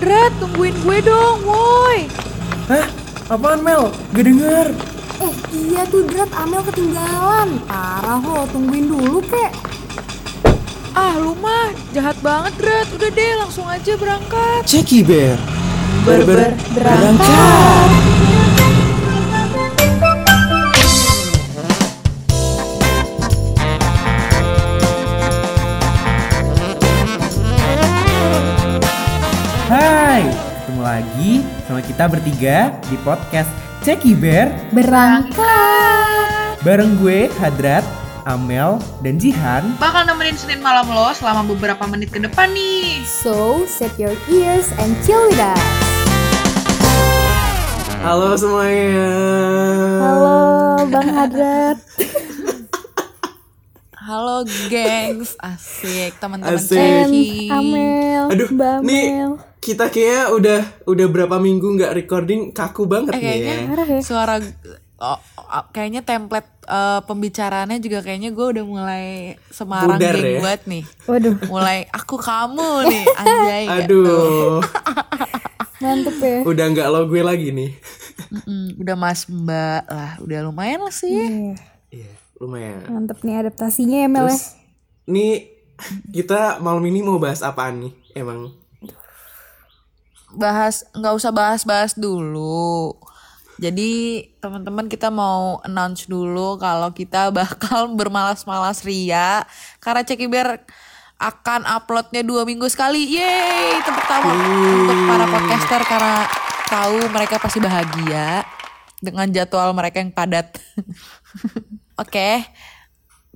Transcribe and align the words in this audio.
Drat, 0.00 0.32
tungguin 0.42 0.74
gue 0.82 0.98
dong, 1.04 1.38
woi. 1.46 2.08
Hah? 2.70 2.86
Apaan 3.30 3.60
Mel? 3.64 3.88
Gak 4.12 4.24
denger. 4.24 4.66
Eh 5.22 5.34
iya 5.54 5.86
tuh 5.86 6.02
Drat 6.10 6.26
Amel 6.34 6.58
ketinggalan 6.66 7.62
Parah 7.70 8.18
lo 8.18 8.50
tungguin 8.50 8.90
dulu 8.90 9.22
kek 9.22 9.54
Ah, 10.94 11.18
lu 11.18 11.34
mah 11.42 11.74
jahat 11.90 12.14
banget, 12.22 12.54
Drat. 12.54 12.86
Udah 12.94 13.10
deh, 13.10 13.32
langsung 13.34 13.66
aja 13.66 13.98
berangkat. 13.98 14.62
Ceki 14.62 15.02
Bear. 15.02 15.38
Berber 16.06 16.54
berangkat. 16.70 17.26
Hai, 17.26 18.33
kita 31.84 32.08
bertiga 32.08 32.72
di 32.88 32.96
podcast 33.04 33.48
Ceki 33.84 34.16
Bear 34.16 34.48
Berangkat 34.72 36.24
bareng 36.64 36.96
gue 36.96 37.28
Hadrat, 37.36 37.84
Amel, 38.24 38.80
dan 39.04 39.20
Jihan. 39.20 39.76
Bakal 39.76 40.08
nemenin 40.08 40.32
Senin 40.32 40.64
malam 40.64 40.88
lo 40.88 41.12
selama 41.12 41.44
beberapa 41.44 41.84
menit 41.84 42.08
ke 42.08 42.16
depan 42.16 42.56
nih. 42.56 43.04
So 43.04 43.68
set 43.68 43.92
your 44.00 44.16
ears 44.32 44.72
and 44.80 44.96
chill 45.04 45.20
with 45.28 45.36
us 45.36 45.60
Halo 48.00 48.32
semuanya. 48.40 49.12
Halo 50.00 50.40
Bang 50.88 51.08
Hadrat 51.12 51.76
Halo, 54.04 54.44
gengs. 54.68 55.32
Asik, 55.40 56.16
teman-teman. 56.20 56.60
Ceki. 56.60 57.48
Amel 57.48 58.24
Aduh, 58.32 58.48
Mbak 58.52 58.76
nih 58.84 59.04
Amel 59.20 59.53
kita 59.64 59.88
kayak 59.88 60.28
udah 60.30 60.60
udah 60.84 61.06
berapa 61.08 61.36
minggu 61.38 61.64
nggak 61.74 61.92
recording 61.94 62.52
kaku 62.52 62.84
banget 62.84 63.16
Eh, 63.16 63.16
nih 63.16 63.24
kayaknya 63.24 63.54
ya. 63.56 63.84
Ya? 63.88 64.00
suara 64.00 64.34
oh, 65.00 65.18
oh, 65.40 65.64
kayaknya 65.70 66.00
template 66.00 66.46
eh, 66.62 67.00
pembicaraannya 67.02 67.78
juga 67.78 67.98
kayaknya 67.98 68.30
gue 68.30 68.46
udah 68.50 68.64
mulai 68.64 69.04
Semarang 69.48 69.96
Pudar 69.96 70.14
geng 70.14 70.28
ya? 70.28 70.38
buat 70.38 70.60
nih. 70.64 70.84
Waduh 71.02 71.34
Mulai 71.46 71.78
aku 71.88 72.16
kamu 72.16 72.68
nih, 72.86 73.04
anjay. 73.16 73.64
gitu. 73.64 73.74
Aduh, 73.74 74.52
mantep 75.82 76.16
ya 76.18 76.38
udah 76.42 76.66
nggak 76.70 76.88
lo 76.88 77.00
gue 77.04 77.22
lagi 77.22 77.48
nih. 77.50 77.70
Mm-mm, 78.30 78.78
udah 78.78 78.94
Mas 78.94 79.26
Mbak 79.26 79.82
lah, 79.86 80.12
udah 80.18 80.38
lumayan 80.42 80.80
lah 80.80 80.92
sih. 80.92 81.10
Iya, 81.10 81.56
Iya, 81.90 82.10
lumayan. 82.36 82.84
Mantep 82.86 83.18
nih 83.20 83.34
adaptasinya 83.40 83.98
ya 83.98 84.08
Mel 84.08 84.20
ya 84.22 84.28
Terus 84.28 84.44
nih 85.04 85.32
kita 86.10 86.58
malam 86.58 86.84
ini 86.84 87.00
mau 87.00 87.18
bahas 87.18 87.40
apaan 87.40 87.80
nih? 87.80 87.92
Emang 88.14 88.54
Bahas 90.34 90.86
nggak 90.94 91.14
usah 91.14 91.30
bahas-bahas 91.30 91.92
dulu. 91.96 92.94
Jadi 93.58 94.22
teman-teman 94.42 94.90
kita 94.90 95.14
mau 95.14 95.62
announce 95.62 96.10
dulu 96.10 96.58
kalau 96.58 96.90
kita 96.90 97.30
bakal 97.38 97.94
bermalas-malas 97.94 98.82
ria 98.82 99.46
karena 99.78 100.02
Ceki 100.02 100.26
Bear 100.26 100.66
akan 101.22 101.62
uploadnya 101.64 102.26
dua 102.26 102.42
minggu 102.42 102.66
sekali. 102.66 103.06
Yeay, 103.14 103.80
tepuk 103.80 104.04
tangan 104.10 104.34
untuk 104.34 104.98
para 105.06 105.24
podcaster 105.30 105.80
karena 105.86 106.16
tahu 106.66 106.98
mereka 107.14 107.38
pasti 107.38 107.62
bahagia 107.62 108.42
dengan 108.98 109.30
jadwal 109.30 109.70
mereka 109.70 110.02
yang 110.02 110.10
padat. 110.10 110.58
Oke, 112.02 112.42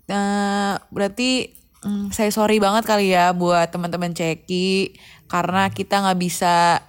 Eh, 0.08 0.74
berarti 0.88 1.52
mm, 1.84 2.16
saya 2.16 2.32
sorry 2.32 2.56
banget 2.56 2.88
kali 2.88 3.12
ya 3.12 3.36
buat 3.36 3.68
teman-teman 3.68 4.16
Ceki 4.16 4.96
karena 5.28 5.68
kita 5.68 6.02
nggak 6.02 6.18
bisa 6.18 6.80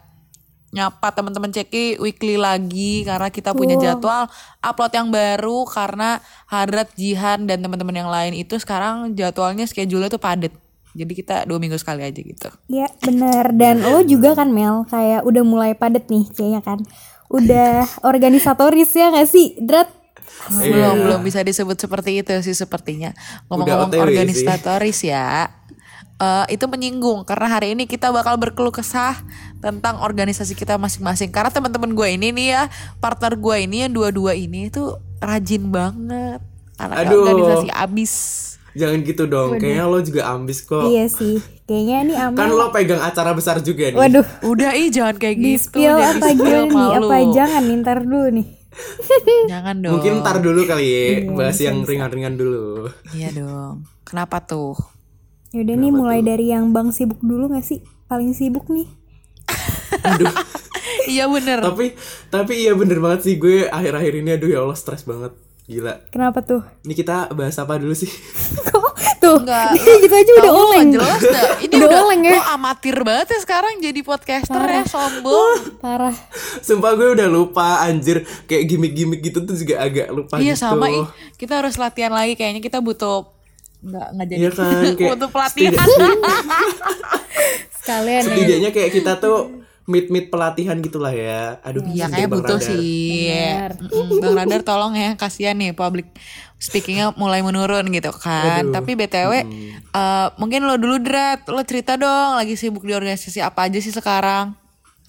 nyapa 0.69 1.09
teman-teman 1.09 1.49
Ceki 1.49 1.97
weekly 1.97 2.37
lagi 2.37 3.01
karena 3.01 3.33
kita 3.33 3.57
punya 3.57 3.73
jadwal 3.81 4.29
upload 4.61 4.93
yang 4.93 5.09
baru 5.09 5.65
karena 5.65 6.21
Hadrat 6.45 6.93
Jihan 6.93 7.49
dan 7.49 7.65
teman-teman 7.65 7.95
yang 8.05 8.09
lain 8.09 8.37
itu 8.37 8.53
sekarang 8.61 9.17
jadwalnya 9.17 9.65
schedule 9.65 10.05
tuh 10.07 10.21
padet. 10.21 10.53
Jadi 10.93 11.13
kita 11.13 11.45
dua 11.45 11.61
minggu 11.61 11.77
sekali 11.77 12.01
aja 12.01 12.17
gitu. 12.17 12.49
Ya 12.65 12.89
bener 13.05 13.53
Dan 13.53 13.85
lo 13.85 14.01
juga 14.01 14.33
kan 14.33 14.49
Mel 14.49 14.89
Kayak 14.89 15.21
udah 15.21 15.43
mulai 15.45 15.71
padet 15.77 16.09
nih 16.09 16.25
kayaknya 16.33 16.65
kan 16.65 16.81
Udah 17.29 17.85
organisatoris 18.01 18.89
ya 18.97 19.13
gak 19.13 19.29
sih 19.29 19.53
Drat 19.61 19.99
Belum 20.49 20.97
belum 21.05 21.21
bisa 21.21 21.45
disebut 21.45 21.77
seperti 21.77 22.21
itu 22.23 22.31
sih 22.41 22.55
sepertinya. 22.55 23.11
Ngomong-ngomong 23.51 23.91
OTW 23.91 23.97
sih. 23.97 24.01
organisatoris 24.01 24.99
ya. 25.03 25.51
Eh, 26.19 26.45
itu 26.53 26.65
menyinggung 26.67 27.23
karena 27.23 27.47
hari 27.47 27.73
ini 27.73 27.87
kita 27.87 28.11
bakal 28.11 28.35
berkeluh 28.35 28.75
kesah 28.75 29.17
tentang 29.63 30.03
organisasi 30.03 30.53
kita 30.53 30.75
masing-masing. 30.75 31.31
Karena 31.31 31.51
teman-teman 31.51 31.95
gue 31.95 32.07
ini 32.15 32.35
nih 32.35 32.47
ya, 32.55 32.63
partner 32.99 33.35
gue 33.39 33.55
ini 33.63 33.87
yang 33.87 33.91
dua-dua 33.95 34.35
ini 34.35 34.67
tuh 34.67 34.99
rajin 35.23 35.71
banget. 35.71 36.39
Anak 36.79 37.07
Aduh. 37.07 37.27
organisasi 37.27 37.69
abis. 37.75 38.13
jangan 38.77 39.01
gitu 39.03 39.25
dong. 39.25 39.59
Kayaknya 39.59 39.85
lo 39.89 39.99
juga 39.99 40.21
ambis 40.31 40.63
kok. 40.63 40.87
Iya 40.87 41.09
sih 41.09 41.41
Kayaknya 41.69 41.97
nih 42.05 42.17
Amel 42.21 42.37
Kan 42.37 42.49
lo 42.53 42.65
pegang 42.73 43.01
acara 43.01 43.33
besar 43.33 43.61
juga 43.65 43.93
nih. 43.93 43.97
Waduh 43.97 44.25
Udah 44.45 44.71
ih 44.77 44.89
jangan 44.93 45.17
kayak 45.17 45.37
Di 45.41 45.57
gitu. 45.57 45.63
spill 45.69 45.97
jangan 45.97 46.15
apa 46.17 46.27
gimana 46.37 46.65
nih. 46.69 46.89
Apa 47.01 47.15
jangan 47.33 47.61
nih 47.65 47.75
ntar 47.81 47.97
dulu 48.05 48.27
nih 48.29 48.47
Jangan 49.51 49.75
dong. 49.81 49.93
Mungkin 49.97 50.11
ntar 50.21 50.37
dulu 50.39 50.61
kali 50.63 50.87
ya, 50.87 51.01
bahas 51.33 51.59
yang 51.59 51.83
ringan-ringan 51.83 52.37
dulu. 52.37 52.87
Iya 53.11 53.29
dong. 53.35 53.83
Kenapa 54.05 54.45
tuh? 54.45 54.77
Yaudah 55.49 55.75
nih 55.75 55.91
mulai 55.93 56.19
dari 56.21 56.53
yang 56.53 56.69
Bang 56.71 56.93
sibuk 56.93 57.21
dulu 57.25 57.49
gak 57.49 57.65
sih 57.65 57.81
Paling 58.05 58.37
sibuk 58.37 58.69
nih 58.69 58.87
Iya 61.09 61.25
bener. 61.25 61.59
Tapi 61.65 61.97
tapi 62.29 62.53
iya 62.65 62.73
bener 62.77 63.01
banget 63.01 63.25
sih 63.25 63.35
gue 63.41 63.65
akhir-akhir 63.65 64.13
ini 64.21 64.29
aduh 64.37 64.49
ya 64.49 64.59
Allah 64.61 64.77
stres 64.77 65.03
banget. 65.05 65.33
Gila. 65.69 66.01
Kenapa 66.09 66.41
tuh 66.41 66.65
Ini 66.81 66.93
kita 66.97 67.29
bahas 67.33 67.57
apa 67.61 67.77
dulu 67.77 67.93
sih? 67.93 68.09
Tuh 69.21 69.35
Enggak. 69.35 69.75
Dia 69.77 69.95
gitu 70.05 70.15
aja 70.15 70.31
udah 70.41 70.53
oleng 70.55 70.89
jelas 70.95 71.21
dah. 71.21 71.59
Ini 71.59 71.73
Udah 71.75 71.89
udah, 71.91 72.01
oleng 72.07 72.21
ya. 72.23 72.33
Lo 72.39 72.41
amatir 72.55 72.97
banget 73.03 73.27
ya 73.35 73.39
sekarang 73.43 73.73
jadi 73.83 73.99
podcaster 74.01 74.63
ya 74.63 74.83
sombong. 74.87 75.77
Parah 75.83 76.15
Sumpah 76.63 76.91
gue 76.95 77.13
udah 77.19 77.27
lupa 77.29 77.83
anjir 77.85 78.23
kayak 78.47 78.63
gimmick-gimmick 78.65 79.21
gitu 79.21 79.43
tuh 79.45 79.53
juga 79.59 79.83
agak 79.83 80.07
lupa 80.09 80.39
iya 80.41 80.55
gitu. 80.55 80.63
sama 80.65 80.89
ih. 80.89 81.05
Kita 81.37 81.61
harus 81.61 81.75
latihan 81.77 82.15
lagi 82.15 82.33
kayaknya 82.33 82.63
kita 82.63 82.79
butuh 82.81 83.27
nggak 83.79 84.07
nggak 84.15 84.27
jadi 84.27 84.39
Iya 84.39 84.51
kan 84.51 84.83
kayak 84.99 85.09
butuh 85.15 85.29
pelatihan. 85.31 85.87
Sekalian 87.79 88.23
ya 88.23 88.27
setidaknya 88.27 88.69
kayak 88.75 88.91
kita 88.91 89.11
tuh 89.23 89.37
meet 89.89 90.07
meet 90.13 90.27
pelatihan 90.29 90.77
gitulah 90.83 91.09
ya. 91.09 91.57
Aduh. 91.65 91.81
Iya 91.89 92.05
sumpah 92.05 92.17
kayak 92.19 92.29
Bang 92.29 92.41
butuh 92.45 92.57
Radar. 92.61 92.69
sih. 92.69 93.25
Benar. 93.25 93.71
Bang 94.21 94.35
Radar 94.37 94.61
tolong 94.61 94.93
ya 94.93 95.09
kasihan 95.17 95.55
nih 95.57 95.73
public 95.73 96.07
speakingnya 96.61 97.15
mulai 97.17 97.41
menurun 97.41 97.89
gitu 97.89 98.11
kan. 98.13 98.69
Aduh. 98.69 98.73
Tapi 98.75 98.91
btw 98.93 99.31
eh, 99.33 99.45
mungkin 100.37 100.67
lo 100.67 100.77
dulu 100.77 101.01
Drat, 101.01 101.49
lo 101.49 101.63
cerita 101.65 101.97
dong 101.97 102.37
lagi 102.37 102.53
sibuk 102.53 102.85
di 102.85 102.93
organisasi 102.93 103.41
apa 103.41 103.65
aja 103.65 103.79
sih 103.81 103.95
sekarang? 103.95 104.53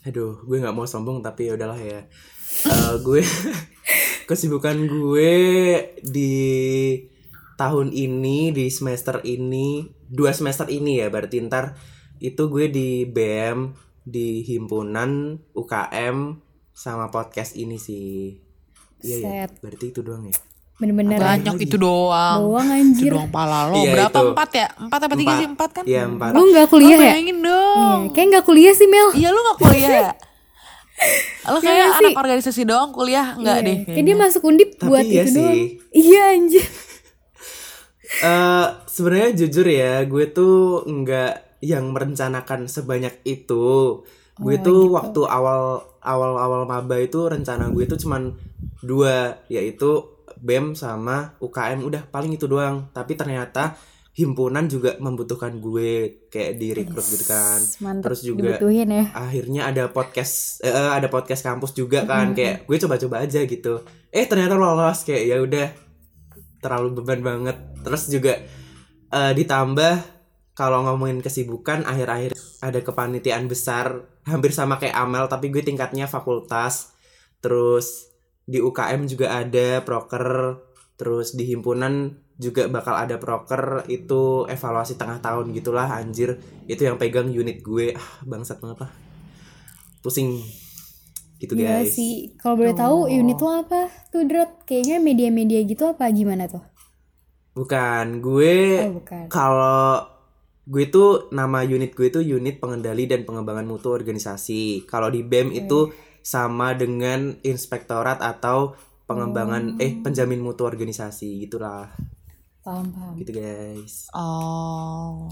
Aduh, 0.08 0.40
gue 0.48 0.56
nggak 0.56 0.72
mau 0.72 0.88
sombong 0.88 1.20
tapi 1.20 1.52
ya 1.52 1.60
udahlah 1.60 1.76
ya. 1.76 2.08
Eh, 2.64 2.94
gue 3.04 3.20
kesibukan 4.30 4.78
gue 4.88 5.32
di 6.00 6.32
tahun 7.60 7.92
ini 7.92 8.50
di 8.50 8.66
semester 8.66 9.20
ini 9.20 9.84
dua 10.02 10.32
semester 10.32 10.64
ini 10.66 10.96
ya 10.96 11.12
berarti 11.12 11.44
ntar 11.44 11.76
itu 12.16 12.48
gue 12.48 12.66
di 12.66 12.88
BM 13.04 13.76
di 14.00 14.40
himpunan 14.42 15.36
UKM 15.52 16.16
sama 16.72 17.08
podcast 17.08 17.52
ini 17.54 17.76
sih. 17.76 18.40
Iya 18.98 19.16
ya, 19.16 19.28
Set. 19.44 19.60
berarti 19.60 19.84
itu 19.88 20.00
doang 20.00 20.24
ya. 20.24 20.36
Bener-bener 20.76 21.16
Banyak 21.16 21.60
itu 21.60 21.76
doang. 21.76 22.40
Doang 22.42 22.64
Itu 22.64 22.76
anjir 22.78 23.10
doang 23.12 23.28
pala 23.28 23.68
lo. 23.68 23.76
Iya, 23.76 23.92
Berapa? 23.94 24.16
itu. 24.16 24.28
Empat 24.32 24.50
ya? 24.50 24.66
Empat 24.78 25.00
apa 25.02 25.14
tiga 25.14 25.32
sih? 25.36 25.46
Empat 25.46 25.70
kan? 25.70 25.84
Iya 25.84 26.02
empat. 26.06 26.30
Lu 26.32 26.42
gak 26.50 26.68
kuliah 26.68 26.88
Lo 26.90 26.96
ya? 26.98 27.12
bayangin 27.12 27.38
dong. 27.38 28.00
Iya, 28.00 28.12
Kayak 28.12 28.26
gak 28.30 28.44
kuliah 28.46 28.72
sih 28.72 28.88
Mel 28.88 29.08
Iya 29.12 29.28
lu 29.28 29.40
gak 29.42 29.58
kuliah 29.58 29.90
ya? 29.90 30.12
Lo 31.46 31.58
kayak 31.58 31.68
Iya 31.70 31.86
sih. 31.90 32.00
anak 32.02 32.16
organisasi 32.18 32.62
doang 32.64 32.90
kuliah 32.90 33.26
Enggak 33.34 33.56
Iya. 33.56 33.66
deh 33.66 33.78
Kayak 33.86 34.04
dia 34.04 34.16
masuk 34.16 34.42
undip 34.42 34.68
Tapi 34.74 34.84
buat 34.86 35.04
iya 35.06 35.22
itu 35.22 35.30
sih. 35.30 35.36
doang 35.38 35.58
Iya 35.92 36.22
anjir 36.34 36.64
Eh 38.18 38.66
sebenarnya 38.90 39.30
jujur 39.38 39.66
ya, 39.70 40.02
gue 40.04 40.24
tuh 40.34 40.82
nggak 40.82 41.62
yang 41.62 41.94
merencanakan 41.94 42.66
sebanyak 42.66 43.22
itu. 43.22 44.02
Gue 44.34 44.54
Oh, 44.58 44.64
tuh 44.64 44.80
gitu. 44.90 44.94
waktu 44.98 45.20
awal 45.30 45.84
awal 46.02 46.32
awal 46.34 46.62
maba 46.66 46.96
itu 46.98 47.30
rencana 47.30 47.70
gue 47.70 47.86
tuh 47.86 48.00
cuman 48.00 48.34
dua, 48.82 49.38
yaitu 49.46 50.02
BEM 50.40 50.72
sama 50.72 51.36
UKM 51.38 51.84
udah 51.86 52.02
paling 52.10 52.34
itu 52.34 52.50
doang. 52.50 52.88
Tapi 52.90 53.14
ternyata 53.14 53.76
himpunan 54.10 54.66
juga 54.66 54.98
membutuhkan 54.98 55.62
gue 55.62 56.26
kayak 56.28 56.58
di 56.58 56.74
rekrut 56.74 57.06
gitu 57.06 57.24
kan. 57.24 57.62
Mantep 57.78 58.10
Terus 58.10 58.20
juga 58.26 58.58
ya 58.58 58.58
akhirnya 59.14 59.70
ada 59.70 59.86
podcast 59.88 60.60
eh, 60.60 60.68
eh, 60.68 60.90
ada 60.92 61.06
podcast 61.06 61.46
kampus 61.46 61.72
juga 61.72 62.02
kan 62.04 62.34
kayak 62.34 62.66
gue 62.66 62.76
coba-coba 62.76 63.22
aja 63.22 63.46
gitu 63.46 63.80
eh 64.10 64.26
ternyata 64.26 64.58
lolos 64.58 65.06
kayak 65.06 65.24
ya 65.24 65.36
udah 65.38 65.66
terlalu 66.60 67.00
beban 67.00 67.20
banget. 67.24 67.56
Terus 67.82 68.08
juga 68.12 68.38
eh, 69.10 69.32
ditambah 69.34 70.20
kalau 70.54 70.84
ngomongin 70.84 71.24
kesibukan 71.24 71.88
akhir-akhir 71.88 72.36
ada 72.60 72.80
kepanitiaan 72.84 73.48
besar 73.48 74.04
hampir 74.28 74.52
sama 74.52 74.76
kayak 74.76 74.92
Amel 74.92 75.24
tapi 75.26 75.48
gue 75.48 75.64
tingkatnya 75.64 76.04
fakultas. 76.04 76.92
Terus 77.40 78.12
di 78.44 78.60
UKM 78.60 79.08
juga 79.08 79.40
ada 79.40 79.80
proker 79.80 80.58
terus 81.00 81.32
di 81.32 81.48
himpunan 81.48 82.12
juga 82.36 82.68
bakal 82.68 82.96
ada 83.00 83.16
proker. 83.16 83.88
Itu 83.88 84.44
evaluasi 84.48 85.00
tengah 85.00 85.24
tahun 85.24 85.56
gitulah 85.56 85.96
anjir. 85.96 86.36
Itu 86.68 86.84
yang 86.84 87.00
pegang 87.00 87.32
unit 87.32 87.64
gue. 87.64 87.96
Ah 87.96 88.20
bangsat 88.28 88.60
banget 88.60 88.84
lah. 88.84 88.92
Pusing 90.04 90.44
gitu 91.40 91.56
Iya 91.56 91.80
guys 91.80 91.96
sih. 91.96 92.36
Kalau 92.36 92.54
boleh 92.54 92.76
tahu 92.76 93.08
unit 93.08 93.34
tuh 93.34 93.48
apa? 93.48 93.88
Tuh 94.08 94.28
Drat, 94.28 94.62
kayaknya 94.62 95.00
media-media 95.00 95.64
gitu 95.64 95.88
apa 95.88 96.06
gimana 96.12 96.46
tuh? 96.46 96.60
bukan 97.50 98.22
gue 98.22 98.56
Oh, 98.86 99.02
bukan. 99.02 99.26
kalau 99.26 100.06
gue 100.62 100.86
itu 100.86 101.04
nama 101.34 101.66
unit 101.66 101.92
gue 101.92 102.06
itu 102.06 102.22
unit 102.22 102.62
pengendali 102.62 103.10
dan 103.10 103.26
pengembangan 103.26 103.66
mutu 103.66 103.90
organisasi. 103.90 104.86
Kalau 104.86 105.10
di 105.10 105.26
BEM 105.26 105.50
itu 105.50 105.90
sama 106.22 106.78
dengan 106.78 107.34
inspektorat 107.42 108.22
atau 108.22 108.78
pengembangan 109.04 109.82
eh 109.82 109.98
penjamin 109.98 110.38
mutu 110.38 110.62
organisasi 110.62 111.42
gitulah. 111.42 111.90
Paham, 112.62 112.94
paham. 112.94 113.18
Gitu 113.18 113.34
guys. 113.34 114.06
Oh. 114.14 115.26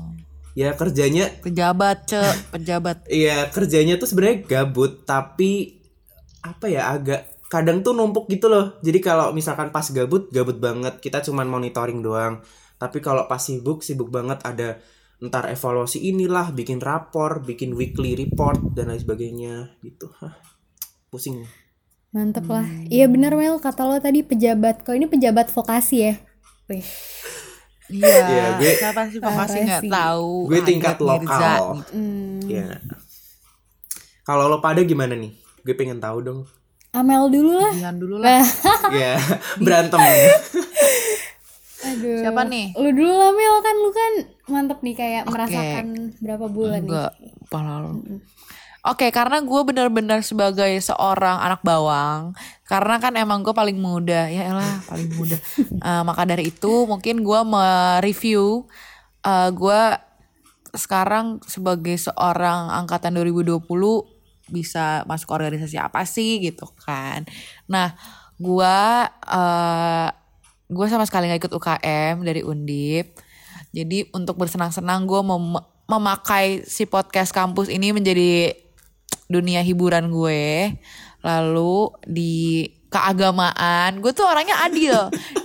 Ya 0.59 0.75
kerjanya 0.75 1.31
Pejabat, 1.39 2.11
Cek. 2.11 2.51
Pejabat. 2.51 3.07
Iya 3.07 3.47
kerjanya 3.55 3.95
tuh 3.95 4.11
sebenarnya 4.11 4.43
gabut 4.43 5.07
tapi 5.07 5.78
apa 6.41 6.67
ya 6.67 6.91
agak 6.91 7.21
kadang 7.47 7.81
tuh 7.81 7.93
numpuk 7.93 8.27
gitu 8.27 8.47
loh. 8.47 8.77
Jadi 8.79 8.99
kalau 8.99 9.31
misalkan 9.31 9.69
pas 9.69 9.87
gabut 9.87 10.29
gabut 10.29 10.57
banget 10.57 10.99
kita 10.99 11.19
cuman 11.21 11.47
monitoring 11.47 11.99
doang. 11.99 12.41
Tapi 12.77 12.99
kalau 12.99 13.25
pas 13.25 13.39
sibuk 13.39 13.81
sibuk 13.81 14.09
banget 14.09 14.39
ada 14.43 14.79
ntar 15.19 15.49
evaluasi 15.49 15.99
inilah, 16.05 16.53
bikin 16.53 16.79
rapor, 16.79 17.43
bikin 17.43 17.75
weekly 17.75 18.15
report 18.15 18.63
dan 18.73 18.87
lain 18.87 18.99
sebagainya 18.99 19.55
gitu. 19.81 20.07
Hah, 20.15 20.37
pusing. 21.09 21.43
Mantep 22.09 22.47
lah. 22.47 22.63
Iya 22.87 23.05
bener 23.05 23.35
Mel, 23.35 23.59
kata 23.59 23.83
lo 23.83 23.99
tadi 23.99 24.23
pejabat. 24.23 24.81
Kalau 24.81 24.95
ini 24.95 25.05
pejabat 25.05 25.51
vokasi 25.51 25.97
ya? 26.01 26.15
Wih. 26.67 26.87
Iya. 27.91 28.15
Iya, 28.31 28.45
gue- 28.55 28.77
Siapa 28.79 29.03
sih 29.49 29.61
nggak 29.65 29.83
tahu. 29.89 30.33
Gue 30.47 30.61
tingkat 30.63 30.97
lokal. 31.01 31.81
gitu. 31.81 31.97
Hmm. 31.97 32.41
Iya. 32.45 32.69
Kalau 34.23 34.47
lo 34.47 34.61
pada 34.61 34.85
gimana 34.85 35.17
nih? 35.17 35.33
Gue 35.69 35.77
pengen 35.77 36.01
tahu 36.01 36.25
dong. 36.25 36.41
Amel 36.97 37.29
dulu 37.29 37.61
lah. 37.61 37.69
Jangan 37.77 37.97
dulu 38.01 38.17
lah. 38.25 38.41
Ya 38.89 39.21
berantem. 39.61 40.01
Aduh. 41.93 42.25
Siapa 42.25 42.43
nih? 42.49 42.73
Lu 42.73 42.89
dulu 42.89 43.13
lah 43.13 43.37
Mel, 43.37 43.57
kan 43.61 43.77
lu 43.77 43.91
kan 43.93 44.13
mantep 44.49 44.81
nih 44.81 44.97
kayak 44.97 45.29
merasakan 45.29 46.17
berapa 46.25 46.49
bulan 46.49 46.89
Enggak, 46.89 47.13
nih. 47.21 47.37
pala 47.53 47.85
lu. 47.85 48.01
Oke, 48.89 49.13
karena 49.13 49.45
gue 49.45 49.61
benar-benar 49.61 50.25
sebagai 50.25 50.73
seorang 50.81 51.37
anak 51.45 51.61
bawang, 51.61 52.33
karena 52.65 52.97
kan 52.97 53.13
emang 53.21 53.45
gue 53.45 53.53
paling 53.53 53.77
muda, 53.77 54.27
ya 54.33 54.49
elah 54.49 54.81
paling 54.89 55.13
muda. 55.21 55.37
Eh, 55.89 56.03
maka 56.03 56.25
dari 56.25 56.49
itu 56.49 56.89
mungkin 56.89 57.21
gue 57.21 57.41
mereview 57.45 58.65
eh 59.21 59.51
gue 59.53 59.81
sekarang 60.73 61.45
sebagai 61.45 62.01
seorang 62.01 62.73
angkatan 62.73 63.13
2020 63.21 64.18
bisa 64.49 65.05
masuk 65.09 65.33
organisasi 65.33 65.77
apa 65.81 66.05
sih 66.09 66.41
gitu 66.43 66.69
kan. 66.81 67.25
Nah, 67.69 67.95
gue 68.37 68.79
eh 69.29 70.09
gue 70.69 70.87
sama 70.89 71.09
sekali 71.09 71.33
nggak 71.33 71.49
ikut 71.49 71.55
UKM 71.57 72.17
dari 72.25 72.45
Undip. 72.45 73.17
Jadi 73.73 74.09
untuk 74.13 74.37
bersenang-senang 74.37 75.09
gue 75.09 75.21
mem- 75.25 75.67
memakai 75.89 76.65
si 76.69 76.85
podcast 76.85 77.33
kampus 77.33 77.73
ini 77.73 77.93
menjadi 77.97 78.53
dunia 79.29 79.65
hiburan 79.65 80.13
gue. 80.13 80.77
Lalu 81.25 81.77
di 82.05 82.69
keagamaan, 82.89 84.01
gue 84.01 84.13
tuh 84.17 84.25
orangnya 84.25 84.65
adil. 84.65 84.97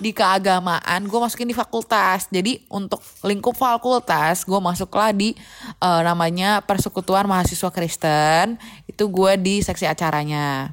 di 0.04 0.12
keagamaan 0.12 1.08
gue 1.08 1.20
masukin 1.20 1.48
di 1.48 1.56
fakultas. 1.56 2.28
Jadi 2.32 2.64
untuk 2.72 3.00
lingkup 3.24 3.56
fakultas 3.56 4.44
gue 4.44 4.60
masuklah 4.60 5.16
di 5.16 5.36
eh, 5.80 6.02
namanya 6.04 6.64
Persekutuan 6.64 7.28
Mahasiswa 7.28 7.72
Kristen. 7.72 8.60
Itu 8.88 9.08
gue 9.12 9.40
di 9.40 9.64
seksi 9.64 9.88
acaranya. 9.88 10.72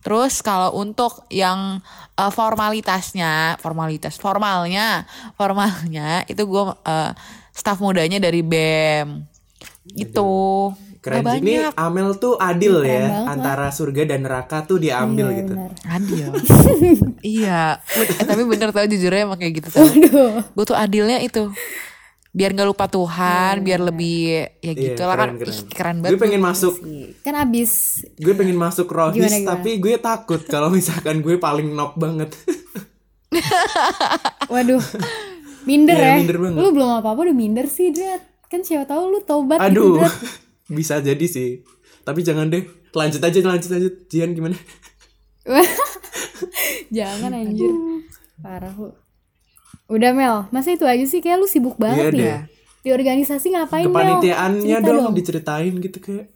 Terus 0.00 0.40
kalau 0.40 0.78
untuk 0.78 1.26
yang 1.30 1.82
eh, 2.18 2.32
formalitasnya, 2.32 3.58
formalitas 3.58 4.18
formalnya, 4.18 5.06
formalnya 5.34 6.26
itu 6.30 6.42
gue 6.46 6.64
eh, 6.86 7.10
staf 7.54 7.78
mudanya 7.82 8.22
dari 8.22 8.42
BEM. 8.42 9.26
Gitu. 9.90 10.30
Keren 11.00 11.18
Nggak 11.18 11.32
sih. 11.32 11.40
Ini 11.40 11.52
banyak. 11.58 11.72
Amel 11.76 12.08
tuh 12.14 12.34
adil 12.36 12.74
Keren 12.76 12.92
ya 12.92 13.02
banget 13.02 13.28
antara 13.30 13.66
surga 13.68 14.02
dan 14.06 14.20
neraka 14.20 14.58
tuh 14.62 14.76
diambil 14.76 15.26
Iya, 15.26 15.38
gitu. 15.38 15.52
benar. 15.54 15.70
Adil. 15.88 16.28
iya. 17.36 17.62
Eh, 17.90 18.22
tapi 18.22 18.42
bener 18.44 18.68
tau 18.68 18.84
jujurnya 18.84 19.22
emang 19.24 19.36
kayak 19.36 19.54
gitu 19.56 19.68
tau. 19.70 19.80
Aduh. 19.82 20.44
Gue 20.46 20.64
tuh 20.66 20.76
adilnya 20.76 21.18
itu. 21.18 21.48
Biar 22.30 22.52
gak 22.52 22.62
lupa 22.64 22.86
Tuhan, 22.86 23.58
biar 23.58 23.82
lebih 23.82 24.18
ya 24.56 24.70
Iya, 24.70 24.72
gitu 24.76 25.02
lah 25.02 25.16
kan. 25.18 25.34
keren, 25.34 25.50
Ih, 25.50 25.58
keren. 25.58 25.66
keren 25.68 25.96
Gue 25.96 26.04
banget. 26.06 26.20
pengen 26.20 26.40
masuk, 26.40 26.74
Kan 27.20 27.34
abis 27.34 27.70
gue 28.14 28.32
pengen 28.32 28.54
masuk 28.54 28.86
rohis 28.86 29.18
Gimana, 29.18 29.34
gimana? 29.34 29.50
tapi 29.50 29.70
gue 29.76 29.94
takut 29.96 30.40
kalau 30.44 30.68
misalkan 30.70 31.20
gue 31.20 31.34
paling 31.36 31.68
nok 31.68 31.96
banget. 31.96 32.30
Waduh. 34.48 34.82
Minder 35.60 35.92
Iya, 35.92 36.06
ya. 36.06 36.14
minder 36.18 36.38
banget. 36.38 36.58
Lu 36.58 36.68
belum 36.70 36.90
apa-apa 36.94 37.20
udah 37.22 37.34
minder 37.34 37.66
sih, 37.66 37.90
Drat. 37.90 38.22
Kan 38.46 38.62
siapa 38.62 38.86
tahu 38.86 39.10
lu 39.10 39.20
tobat 39.20 39.58
gitu, 39.60 39.66
Aduh, 39.66 39.92
Drat. 39.98 40.14
bisa 40.70 40.98
jadi 40.98 41.26
sih. 41.26 41.66
Tapi 42.00 42.22
jangan 42.22 42.48
deh, 42.48 42.64
lanjut 42.90 43.20
aja, 43.20 43.38
lanjut 43.42 43.68
lanjut. 43.68 43.94
Jian 44.06 44.32
gimana? 44.32 44.56
Jangan 46.90 47.30
anjir. 47.32 47.70
Parah 48.36 48.72
lu. 48.72 48.90
Udah 49.86 50.14
Mel, 50.14 50.46
masa 50.48 50.70
itu 50.70 50.86
aja 50.86 51.02
sih 51.02 51.18
kayak 51.18 51.38
lu 51.38 51.46
sibuk 51.46 51.74
banget 51.76 51.98
Iya 51.98 52.08
nih. 52.10 52.22
deh. 52.24 52.38
Di 52.80 52.90
organisasi 52.90 53.52
ngapain? 53.52 53.84
Kepanitiaannya 53.84 54.76
Cerita 54.78 54.88
dong, 54.88 55.12
diceritain 55.12 55.74
gitu 55.76 55.98
kayak. 55.98 56.26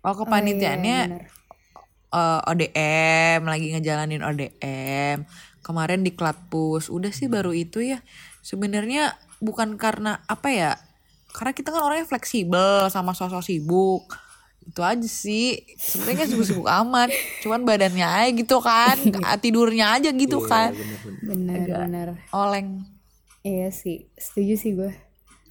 Oh 0.00 0.14
kepanitiaannya 0.14 0.98
iya, 1.00 1.08
bener. 1.08 1.24
eh, 2.12 2.40
ODM 2.44 3.40
lagi 3.44 3.66
ngejalanin 3.70 4.20
ODM 4.20 5.18
kemarin 5.60 6.02
di 6.02 6.10
Klatpus 6.10 6.90
udah 6.90 7.08
sih 7.08 7.30
baru 7.30 7.54
itu 7.54 7.78
ya 7.80 8.02
sebenarnya 8.40 9.14
bukan 9.38 9.78
karena 9.78 10.18
apa 10.26 10.48
ya 10.50 10.70
karena 11.32 11.50
kita 11.50 11.68
kan 11.68 11.82
orangnya 11.82 12.04
fleksibel 12.04 12.86
sama 12.86 13.12
sosok 13.12 13.40
sibuk 13.40 14.04
itu 14.62 14.78
aja 14.78 15.02
sih 15.02 15.58
sebenarnya 15.74 16.16
kan 16.16 16.28
sibuk-sibuk 16.28 16.68
amat 16.68 17.10
cuman 17.40 17.60
badannya 17.62 18.06
aja 18.06 18.30
gitu 18.30 18.56
kan 18.58 18.94
tidurnya 19.42 19.98
aja 19.98 20.10
gitu 20.10 20.38
kan 20.40 20.70
Bener, 21.20 21.66
bener. 21.66 22.08
oleng 22.30 22.86
Iya 23.42 23.74
sih, 23.74 24.06
setuju 24.14 24.54
sih 24.54 24.70
gue. 24.70 24.94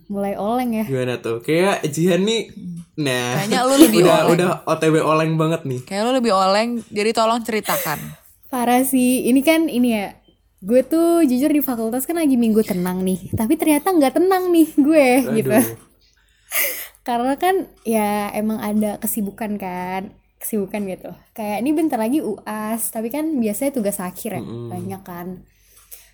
Mulai 0.07 0.39
oleng 0.39 0.71
ya. 0.71 0.87
Gimana 0.87 1.19
tuh? 1.19 1.43
Kayak 1.43 1.83
Jihan 1.91 2.23
nih, 2.23 2.47
nah. 2.95 3.35
Kayaknya 3.35 3.59
lu 3.67 3.75
lebih 3.83 3.99
udah, 3.99 4.15
oleng. 4.15 4.31
udah 4.31 4.49
OTW 4.63 4.95
oleng 5.03 5.31
banget 5.35 5.61
nih. 5.67 5.79
kayak 5.83 6.03
lo 6.03 6.11
lebih 6.15 6.31
oleng 6.31 6.79
jadi 6.87 7.11
tolong 7.11 7.43
ceritakan 7.43 7.99
Parah 8.47 8.87
sih, 8.87 9.27
ini 9.27 9.43
kan 9.43 9.67
ini 9.67 9.91
ya. 9.91 10.15
Gue 10.61 10.85
tuh 10.85 11.25
jujur 11.25 11.49
di 11.49 11.61
fakultas 11.65 12.05
kan 12.05 12.21
lagi 12.21 12.37
minggu 12.37 12.61
tenang 12.61 13.01
nih. 13.01 13.33
Tapi 13.33 13.57
ternyata 13.57 13.89
nggak 13.89 14.21
tenang 14.21 14.53
nih 14.53 14.67
gue 14.77 15.07
gitu. 15.41 15.51
Aduh. 15.57 15.65
Karena 17.07 17.33
kan 17.33 17.65
ya 17.81 18.29
emang 18.37 18.61
ada 18.61 19.01
kesibukan 19.01 19.57
kan. 19.57 20.13
Kesibukan 20.37 20.85
gitu. 20.85 21.09
Kayak 21.33 21.65
ini 21.65 21.69
bentar 21.73 21.97
lagi 21.97 22.21
UAS, 22.21 22.93
tapi 22.93 23.09
kan 23.09 23.41
biasanya 23.41 23.73
tugas 23.73 23.97
akhir 23.97 24.37
ya, 24.37 24.43
banyak 24.45 25.01
kan. 25.01 25.27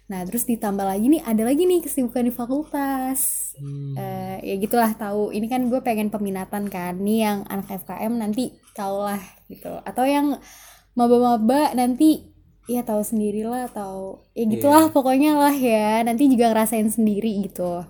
Nah, 0.07 0.23
terus 0.23 0.47
ditambah 0.47 0.87
lagi 0.87 1.11
nih 1.11 1.19
ada 1.23 1.43
lagi 1.43 1.67
nih 1.67 1.83
kesibukan 1.83 2.23
di 2.23 2.31
fakultas. 2.31 3.51
Eh, 3.99 4.39
ya 4.39 4.55
gitulah 4.55 4.95
tahu. 4.95 5.35
Ini 5.35 5.47
kan 5.51 5.67
gue 5.67 5.79
pengen 5.83 6.07
peminatan 6.07 6.71
kan. 6.71 6.95
Nih 6.95 7.27
yang 7.27 7.43
anak 7.51 7.67
FKM 7.83 8.15
nanti 8.15 8.55
tau 8.71 9.03
lah 9.03 9.19
gitu. 9.51 9.83
Atau 9.83 10.07
yang 10.07 10.39
maba-maba 10.95 11.75
nanti 11.75 12.23
ya 12.67 12.83
tahu 12.83 12.99
sendirilah 12.99 13.71
atau 13.71 14.21
ya 14.35 14.43
gitulah 14.43 14.91
pokoknya 14.91 15.39
lah 15.39 15.55
ya. 15.55 16.03
Nanti 16.03 16.27
juga 16.27 16.51
ngerasain 16.51 16.91
sendiri 16.91 17.47
gitu. 17.47 17.87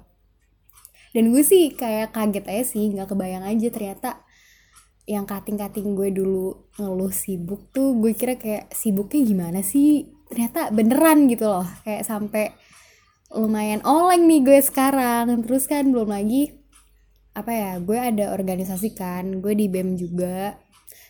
Dan 1.12 1.34
gue 1.34 1.42
sih 1.42 1.74
kayak 1.74 2.14
kaget 2.14 2.46
aja 2.46 2.64
sih, 2.64 2.94
nggak 2.94 3.10
kebayang 3.10 3.42
aja 3.42 3.68
ternyata 3.74 4.22
yang 5.10 5.26
kating-kating 5.26 5.98
gue 5.98 6.14
dulu 6.14 6.70
ngeluh 6.78 7.10
sibuk 7.10 7.72
tuh 7.74 7.96
gue 7.98 8.14
kira 8.14 8.38
kayak 8.38 8.70
sibuknya 8.70 9.22
gimana 9.26 9.60
sih? 9.66 10.06
Ternyata 10.30 10.70
beneran 10.70 11.26
gitu 11.32 11.50
loh 11.50 11.66
kayak 11.82 12.06
sampai 12.06 12.54
lumayan 13.34 13.82
oleng 13.82 14.30
nih 14.30 14.46
gue 14.46 14.60
sekarang. 14.62 15.32
Terus 15.48 15.66
kan 15.66 15.90
belum 15.90 16.14
lagi 16.14 16.54
apa 17.34 17.50
ya 17.54 17.72
gue 17.82 17.98
ada 17.98 18.34
organisasi 18.34 18.94
kan 18.94 19.42
gue 19.42 19.58
di 19.58 19.66
BEM 19.66 19.98
juga. 19.98 20.54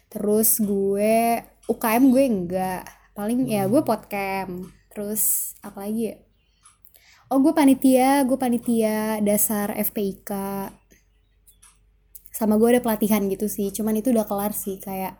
Terus 0.08 0.64
gue 0.64 1.44
UKM 1.68 2.04
gue 2.16 2.24
enggak 2.24 2.97
paling 3.18 3.50
ya 3.50 3.66
gue 3.66 3.82
podcast 3.82 4.54
terus 4.94 5.24
apa 5.66 5.90
lagi 5.90 6.14
ya 6.14 6.16
oh 7.34 7.42
gue 7.42 7.50
panitia 7.50 8.22
gue 8.30 8.38
panitia 8.38 9.18
dasar 9.26 9.74
FPIK 9.74 10.30
sama 12.30 12.62
gue 12.62 12.78
ada 12.78 12.82
pelatihan 12.86 13.26
gitu 13.26 13.50
sih 13.50 13.74
cuman 13.74 13.98
itu 13.98 14.14
udah 14.14 14.30
kelar 14.30 14.54
sih 14.54 14.78
kayak 14.78 15.18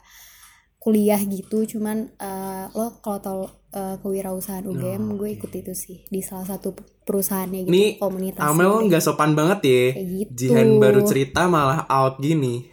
kuliah 0.78 1.18
gitu 1.26 1.66
cuman 1.66 2.14
eh, 2.22 2.66
lo 2.78 3.02
kalau 3.02 3.20
tau 3.20 3.42
eh, 3.74 3.98
kewirausahaan 4.06 4.70
UGM 4.70 5.18
gue 5.18 5.34
ikut 5.34 5.50
itu 5.50 5.74
sih 5.74 6.06
di 6.06 6.22
salah 6.22 6.46
satu 6.46 6.78
perusahaannya 7.02 7.66
gitu 7.66 7.74
Nih 7.74 7.90
komunitas 7.98 8.46
Amel 8.46 8.86
gitu 8.86 8.94
nggak 8.94 9.04
sopan 9.04 9.32
banget 9.34 9.60
ya. 9.66 9.84
Kayak 9.98 10.08
gitu. 10.14 10.32
Jihan 10.38 10.70
baru 10.78 11.02
cerita 11.08 11.50
malah 11.50 11.90
out 11.90 12.22
gini. 12.22 12.70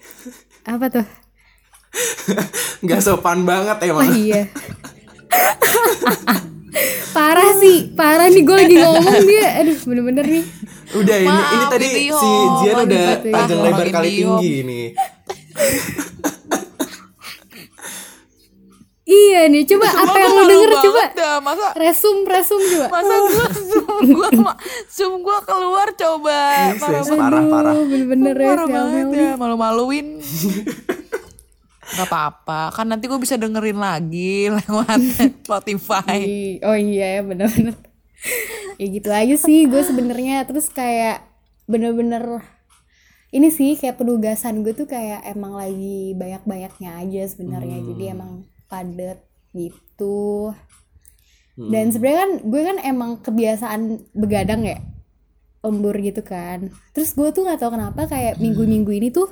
apa 0.68 0.86
tuh 0.92 1.06
Nggak 2.84 3.00
sopan 3.00 3.48
banget 3.48 3.76
oh 3.82 3.88
emang. 3.96 4.12
iya 4.12 4.42
parah 7.12 7.50
sih 7.56 7.76
parah 7.92 8.26
nih 8.26 8.42
gue 8.42 8.56
lagi 8.56 8.76
ngomong 8.76 9.16
dia 9.22 9.48
aduh 9.58 9.78
bener-bener 9.84 10.26
nih 10.28 10.44
Udah 10.94 11.16
ini 11.16 11.26
Maaf, 11.26 11.50
ini 11.50 11.64
tadi 11.66 11.86
Indihome. 11.88 12.20
si 12.20 12.30
Maaf, 12.30 12.84
udah 12.84 13.04
panjang 13.24 13.60
lebar 13.60 13.86
kali 13.90 14.10
tinggi 14.14 14.52
nih. 14.62 14.86
iya 19.04 19.40
nih 19.46 19.62
coba 19.64 19.86
apa 19.90 20.16
yang 20.16 20.30
lo 20.30 20.38
Malu 20.38 20.48
denger 20.48 20.70
banget 20.70 20.84
coba 20.84 21.02
dah. 21.12 21.36
Masa 21.40 21.66
resum 21.74 22.16
resum 22.24 22.60
coba 22.62 22.86
masa 22.90 23.14
gua 23.18 23.46
zoom 23.50 24.04
gua 24.16 24.28
ma- 24.38 24.58
zoom 24.86 25.12
gua 25.20 25.38
keluar 25.42 25.88
coba. 25.94 26.38
Ini 26.68 26.78
Parah 26.78 27.02
parah 27.04 27.42
parah. 27.44 27.74
Bener-bener 27.76 28.36
ya 28.36 28.48
Parah 28.50 28.66
banget 28.66 29.06
ya, 29.10 29.30
malu-maluin. 29.34 30.06
Gak 31.94 32.10
apa-apa, 32.10 32.74
kan 32.74 32.90
nanti 32.90 33.06
gue 33.06 33.18
bisa 33.22 33.38
dengerin 33.38 33.78
lagi 33.78 34.48
lewat 34.58 34.98
Spotify. 35.46 36.18
Oh 36.66 36.74
iya 36.74 37.18
ya 37.18 37.22
bener-bener. 37.22 37.78
Ya 38.80 38.86
gitu 38.90 39.08
aja 39.14 39.36
sih 39.38 39.70
gue 39.70 39.82
sebenarnya. 39.82 40.42
Terus 40.48 40.70
kayak 40.70 41.22
bener-bener 41.70 42.42
Ini 43.34 43.50
sih 43.50 43.74
kayak 43.74 43.98
penugasan 43.98 44.62
gue 44.62 44.78
tuh 44.78 44.86
kayak 44.86 45.26
emang 45.26 45.58
lagi 45.58 46.14
banyak-banyaknya 46.14 47.02
aja 47.02 47.22
sebenarnya. 47.26 47.82
Jadi 47.82 48.04
emang 48.14 48.46
padet 48.70 49.18
gitu. 49.50 50.54
Dan 51.54 51.90
sebenarnya 51.90 52.20
kan 52.22 52.32
gue 52.46 52.62
kan 52.62 52.76
emang 52.82 53.10
kebiasaan 53.22 54.10
begadang 54.14 54.62
ya 54.66 54.78
Lembur 55.64 55.96
gitu 55.98 56.22
kan. 56.22 56.70
Terus 56.94 57.16
gue 57.16 57.26
tuh 57.34 57.48
gak 57.48 57.58
tahu 57.58 57.74
kenapa 57.74 58.06
kayak 58.06 58.38
minggu-minggu 58.38 58.90
ini 58.94 59.08
tuh 59.10 59.26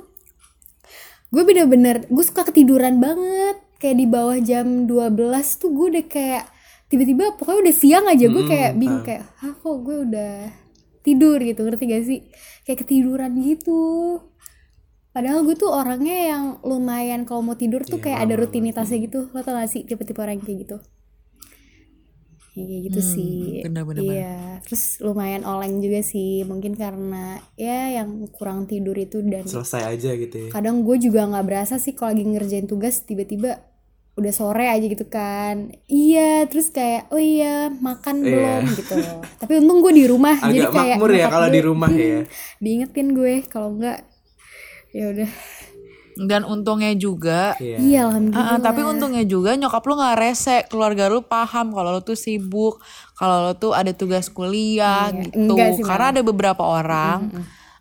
gue 1.33 1.41
bener-bener 1.41 2.05
gue 2.05 2.23
suka 2.23 2.45
ketiduran 2.45 3.01
banget. 3.01 3.57
Kayak 3.81 3.97
di 3.99 4.07
bawah 4.07 4.37
jam 4.39 4.85
12 4.85 5.59
tuh 5.59 5.69
gue 5.73 5.87
udah 5.97 6.05
kayak 6.07 6.45
tiba-tiba 6.87 7.33
pokoknya 7.35 7.59
udah 7.67 7.75
siang 7.75 8.05
aja 8.05 8.25
gue 8.29 8.43
kayak 8.45 8.71
bingung 8.77 9.01
kayak 9.01 9.25
ah 9.41 9.51
kok 9.57 9.77
gue 9.81 9.97
udah 10.05 10.35
tidur? 11.03 11.41
gitu 11.41 11.65
ngerti 11.65 11.83
gak 11.89 12.03
sih? 12.05 12.19
Kayak 12.63 12.85
ketiduran 12.85 13.33
gitu. 13.41 13.81
Padahal 15.11 15.43
gue 15.43 15.57
tuh 15.57 15.73
orangnya 15.73 16.17
yang 16.31 16.43
lumayan 16.63 17.25
kalau 17.25 17.41
mau 17.43 17.57
tidur 17.57 17.81
tuh 17.83 17.99
kayak 17.99 18.23
ada 18.29 18.37
rutinitasnya 18.37 19.03
gitu. 19.03 19.27
Lo 19.33 19.41
tau 19.41 19.57
gak 19.57 19.67
sih 19.67 19.83
tipe-tipe 19.83 20.21
orang 20.21 20.39
kayak 20.39 20.69
gitu 20.69 20.77
Ya, 22.53 22.63
kayak 22.63 22.81
gitu 22.85 23.01
sih. 23.01 23.61
bener-bener 23.61 24.01
iya 24.03 24.37
terus 24.61 24.97
lumayan 24.99 25.41
oleng 25.41 25.79
juga 25.79 25.99
sih. 25.99 26.41
Mungkin 26.43 26.73
karena 26.73 27.41
ya 27.53 27.89
yang 27.95 28.29
kurang 28.29 28.63
tidur 28.63 28.93
itu 28.93 29.19
dan 29.21 29.43
Selesai 29.43 29.89
aja 29.89 30.13
gitu 30.13 30.35
ya. 30.37 30.49
kadang 30.51 30.81
gue 30.81 30.97
juga 30.97 31.25
nggak 31.25 31.43
berasa 31.43 31.75
sih 31.75 31.91
kalau 31.91 32.13
lagi 32.13 32.23
ngerjain 32.23 32.65
tugas 32.65 33.01
tiba-tiba 33.01 33.57
udah 34.13 34.29
sore 34.29 34.69
aja 34.69 34.85
gitu 34.85 35.09
kan. 35.09 35.73
Iya 35.83 36.45
terus 36.45 36.69
kayak 36.69 37.09
oh 37.09 37.17
iya 37.17 37.73
makan 37.73 38.21
Iya. 38.21 38.29
belum 38.29 38.61
gitu. 38.71 38.95
Tapi 39.41 39.51
untung 39.57 39.81
gue 39.81 39.93
di 39.95 40.05
rumah 40.05 40.35
jadi 40.37 40.59
Agak 40.59 40.71
kayak 40.71 40.95
makmur 40.95 41.11
ya 41.11 41.27
kalau 41.27 41.49
di 41.49 41.59
rumah 41.59 41.89
ya. 41.91 42.21
"Hmm, 42.21 42.29
diingetin 42.61 43.07
gue 43.11 43.33
kalau 43.47 43.73
enggak 43.73 44.05
ya 44.91 45.09
udah 45.09 45.31
Dan 46.15 46.43
untungnya 46.43 46.93
juga 46.93 47.57
Iya. 47.57 47.77
iya 47.77 47.99
Ah, 47.99 48.07
alhamdulillah 48.07 48.47
ah, 48.47 48.59
tapi 48.59 48.81
untungnya 48.83 49.23
juga 49.23 49.53
nyokap 49.53 49.81
lu 49.81 49.93
nggak 49.95 50.17
rese, 50.17 50.57
keluarga 50.67 51.07
lu 51.07 51.21
paham 51.21 51.71
kalau 51.71 51.89
lu 51.91 52.01
tuh 52.01 52.13
sibuk, 52.13 52.77
kalau 53.13 53.45
lu 53.45 53.53
tuh 53.53 53.71
ada 53.71 53.89
tugas 53.91 54.27
kuliah 54.27 55.09
Iya, 55.09 55.23
gitu. 55.25 55.57
sih, 55.73 55.83
Karena 55.83 56.11
ada 56.11 56.21
beberapa 56.21 56.61
orang, 56.61 57.33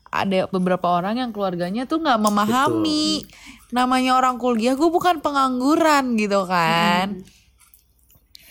ada 0.06 0.44
beberapa 0.46 0.86
orang 0.86 1.18
yang 1.18 1.30
keluarganya 1.30 1.84
tuh 1.84 1.98
nggak 1.98 2.18
memahami. 2.18 3.24
Namanya 3.68 4.14
orang 4.14 4.36
kuliah, 4.36 4.72
gue 4.72 4.84
bukan 4.86 5.20
pengangguran 5.20 6.14
gitu 6.14 6.44
kan. 6.44 7.24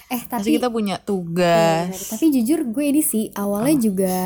eh 0.07 0.21
Pasti 0.21 0.27
tapi 0.27 0.49
kita 0.57 0.67
punya 0.67 0.97
Iya, 0.97 1.05
tugas. 1.05 1.87
bener. 1.87 2.09
tapi 2.11 2.25
jujur 2.31 2.59
gue 2.67 2.85
ini 2.85 2.99
sih 2.99 3.31
awalnya 3.31 3.75
juga 3.77 4.17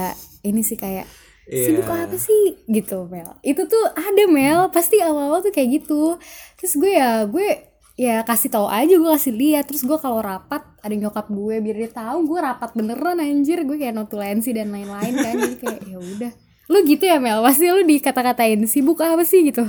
ini 0.42 0.60
sih 0.60 0.74
kayak 0.74 1.06
Iya. 1.46 1.66
sibuk 1.70 1.88
apa 1.90 2.18
sih? 2.18 2.44
Gitu 2.66 2.98
Mel. 3.10 3.30
Itu 3.46 3.70
tuh 3.70 3.86
ada 3.94 4.24
Mel. 4.30 4.70
Pasti 4.74 5.02
awal-awal 5.02 5.46
tuh 5.46 5.54
kayak 5.54 5.82
gitu. 5.82 6.18
Terus 6.58 6.74
gue 6.78 6.92
ya 6.98 7.26
gue 7.30 7.48
ya 7.96 8.26
kasih 8.28 8.52
tahu 8.52 8.68
aja 8.68 8.92
gue 8.92 9.12
kasih 9.16 9.32
lihat 9.32 9.72
terus 9.72 9.88
gue 9.88 9.96
kalau 9.96 10.20
rapat 10.20 10.68
ada 10.84 10.92
nyokap 10.92 11.32
gue 11.32 11.64
biar 11.64 11.78
dia 11.80 11.92
tahu 11.94 12.28
gue 12.28 12.40
rapat 12.42 12.70
beneran 12.74 13.22
anjir. 13.22 13.62
Gue 13.64 13.78
kayak 13.78 13.96
notulensi 13.96 14.52
dan 14.52 14.74
lain-lain 14.74 15.14
kan. 15.16 15.34
Jadi 15.38 15.58
kayak 15.62 15.82
ya 15.86 15.98
udah. 16.02 16.32
Lu 16.66 16.78
gitu 16.82 17.04
ya 17.06 17.22
Mel? 17.22 17.46
Pasti 17.46 17.70
lu 17.70 17.86
dikata-katain 17.86 18.66
sibuk 18.66 18.98
apa 19.02 19.22
sih? 19.22 19.46
gitu 19.46 19.66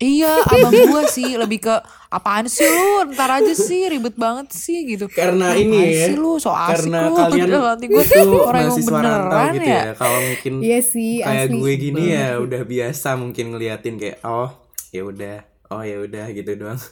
Iya, 0.00 0.32
abang 0.48 0.72
gua 0.88 1.04
sih 1.04 1.36
lebih 1.36 1.68
ke 1.68 1.76
apaan 2.08 2.48
sih 2.48 2.64
lu? 2.64 3.12
Ntar 3.12 3.44
aja 3.44 3.52
sih, 3.52 3.84
ribet 3.84 4.16
banget 4.16 4.48
sih 4.48 4.88
gitu. 4.88 5.12
Karena 5.12 5.52
Apaan 5.52 5.60
ini 5.60 5.76
ya. 5.92 6.08
sih 6.08 6.16
lu, 6.16 6.40
so 6.40 6.56
asik 6.56 6.88
karena 6.88 6.98
lu. 7.04 7.12
kalian 7.20 7.48
gua 7.52 7.76
itu 7.76 8.32
orang 8.40 8.62
yang 8.64 8.80
beneran 8.80 9.52
gitu 9.52 9.68
ya. 9.68 9.92
Kalau 9.92 10.18
mungkin 10.24 10.52
iya 10.64 10.80
sih 10.80 11.20
kayak 11.20 11.52
asli 11.52 11.60
gue 11.60 11.72
gini 11.76 12.02
ya 12.16 12.40
udah 12.40 12.62
biasa 12.64 13.08
mungkin 13.20 13.52
ngeliatin 13.52 14.00
kayak 14.00 14.24
oh 14.24 14.48
ya 14.88 15.04
udah 15.04 15.36
oh 15.68 15.82
ya 15.84 16.00
udah 16.00 16.26
gitu 16.32 16.56
doang 16.56 16.80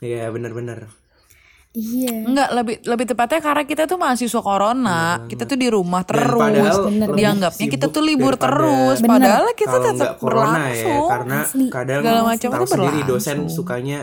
Iya 0.00 0.32
bener-bener 0.32 0.88
iya 1.72 2.26
Enggak, 2.26 2.48
lebih 2.52 2.76
lebih 2.82 3.06
tepatnya 3.06 3.38
karena 3.38 3.62
kita 3.62 3.82
tuh 3.84 3.94
mahasiswa 3.94 4.40
corona, 4.40 5.00
kita 5.24 5.44
tuh 5.44 5.54
di 5.54 5.68
rumah 5.68 6.02
Dan 6.02 6.10
terus. 6.18 6.40
padahal 6.40 6.78
bener. 6.84 7.06
lebih 7.06 7.20
Dianggapnya 7.20 7.66
kita 7.68 7.86
tuh 7.88 8.02
libur 8.02 8.34
daripada 8.34 8.44
terus, 8.44 8.96
Bener. 8.98 9.10
padahal 9.12 9.44
kita 9.52 9.70
kalau 9.70 9.84
tetap 9.84 9.94
nggak 9.96 10.14
corona 10.16 10.42
ya 10.42 10.50
berlangsung. 10.50 11.06
karena 11.08 11.38
Asli. 11.40 11.66
kadang 11.68 12.00
Segala 12.00 12.20
macam 12.24 12.48
tahu 12.48 12.58
itu 12.58 12.66
sendiri 12.66 12.90
berlangsung. 13.00 13.08
dosen 13.08 13.38
sukanya 13.48 13.98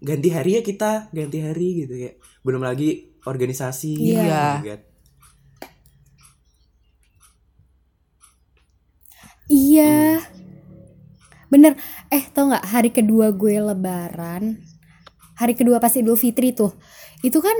ganti 0.00 0.28
hari 0.28 0.50
ya 0.50 0.62
kita 0.62 0.90
ganti 1.10 1.38
hari 1.40 1.68
gitu 1.78 1.92
kayak 1.94 2.14
belum 2.40 2.60
lagi 2.60 2.88
organisasi 3.22 3.92
Iya. 3.96 4.20
gitu 4.58 4.66
kan. 4.66 4.80
Iya. 9.46 10.24
Bener. 11.46 11.76
Eh, 12.08 12.24
tau 12.30 12.48
nggak 12.48 12.66
hari 12.66 12.90
kedua 12.90 13.30
gue 13.30 13.60
lebaran, 13.62 14.56
hari 15.44 15.54
kedua 15.54 15.76
pas 15.76 15.92
Idul 15.92 16.16
Fitri 16.16 16.50
tuh, 16.50 16.72
itu 17.20 17.38
kan 17.38 17.54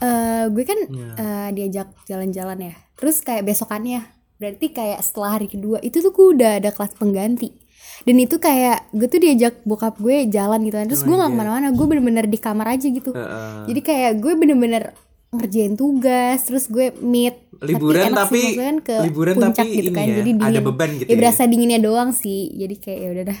eh, 0.00 0.44
gue 0.48 0.64
kan 0.64 0.80
Iya. 0.80 1.10
eh, 1.14 1.48
diajak 1.52 1.88
jalan-jalan 2.04 2.58
ya. 2.62 2.74
Terus 2.96 3.20
kayak 3.20 3.44
besokannya, 3.44 4.00
berarti 4.36 4.66
kayak 4.70 5.00
setelah 5.00 5.36
hari 5.36 5.46
kedua 5.46 5.76
itu 5.80 6.00
tuh 6.00 6.10
gue 6.10 6.26
udah 6.34 6.56
ada 6.56 6.72
kelas 6.72 6.96
pengganti. 6.96 7.52
Dan 8.00 8.16
itu 8.16 8.36
kayak 8.36 8.88
gue 8.90 9.04
tuh 9.06 9.20
diajak 9.20 9.60
bokap 9.62 10.00
gue 10.00 10.24
jalan 10.26 10.64
gitu 10.64 10.72
kan. 10.74 10.88
Terus 10.88 11.04
gue 11.04 11.12
nggak 11.12 11.28
ke 11.28 11.36
mana-mana, 11.36 11.68
gue 11.68 11.84
bener-bener 11.86 12.24
di 12.24 12.38
kamar 12.38 12.72
aja 12.74 12.88
gitu. 12.88 13.12
Heeh. 13.12 13.68
Jadi 13.68 13.80
kayak 13.82 14.12
gue 14.18 14.32
bener-bener 14.34 14.96
ngerjain 15.30 15.76
tugas, 15.76 16.42
terus 16.42 16.66
gue 16.66 16.90
meet 16.98 17.36
Liburan 17.60 18.02
sih, 18.02 18.16
tapi- 18.16 18.40
maksudnya 18.50 18.66
kan 18.66 18.78
ke 18.80 18.96
liburan 19.04 19.34
puncak 19.36 19.62
tapi 19.62 19.76
gitu 19.76 19.90
kan, 19.92 20.02
ya, 20.02 20.14
jadi 20.16 20.30
ada 20.32 20.48
dingin. 20.48 20.64
beban 20.64 20.90
gitu 20.96 21.06
ya. 21.06 21.12
ya. 21.12 21.18
berasa 21.20 21.42
dinginnya 21.44 21.78
doang 21.78 22.10
sih, 22.10 22.50
jadi 22.56 22.74
kayak 22.74 22.98
ya 22.98 23.08
udah 23.12 23.24
dah. 23.28 23.40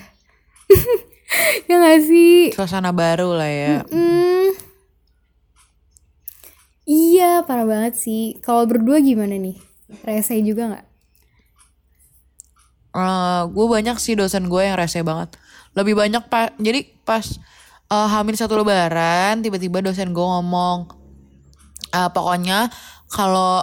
ya 1.68 1.74
gak 1.78 2.00
sih? 2.04 2.50
Suasana 2.54 2.90
baru 2.90 3.34
lah 3.34 3.50
ya. 3.50 3.76
Hmm. 3.86 4.50
Iya, 6.90 7.46
parah 7.46 7.66
banget 7.68 7.94
sih. 7.94 8.34
Kalau 8.42 8.66
berdua 8.66 8.98
gimana 8.98 9.38
nih? 9.38 9.54
Rese 10.02 10.38
juga 10.42 10.74
nggak? 10.74 10.86
gue 13.54 13.66
banyak 13.70 14.02
sih 14.02 14.18
dosen 14.18 14.50
gue 14.50 14.62
yang 14.66 14.74
rese 14.74 15.06
banget. 15.06 15.38
Lebih 15.78 15.94
banyak 15.94 16.26
pak. 16.26 16.58
Jadi 16.58 16.82
pas 17.06 17.22
eh, 17.90 18.08
hamil 18.10 18.34
satu 18.34 18.58
lebaran, 18.58 19.38
tiba-tiba 19.38 19.78
dosen 19.78 20.10
gue 20.10 20.26
ngomong, 20.26 20.90
"Eh, 21.94 22.10
pokoknya 22.10 22.66
kalau 23.06 23.62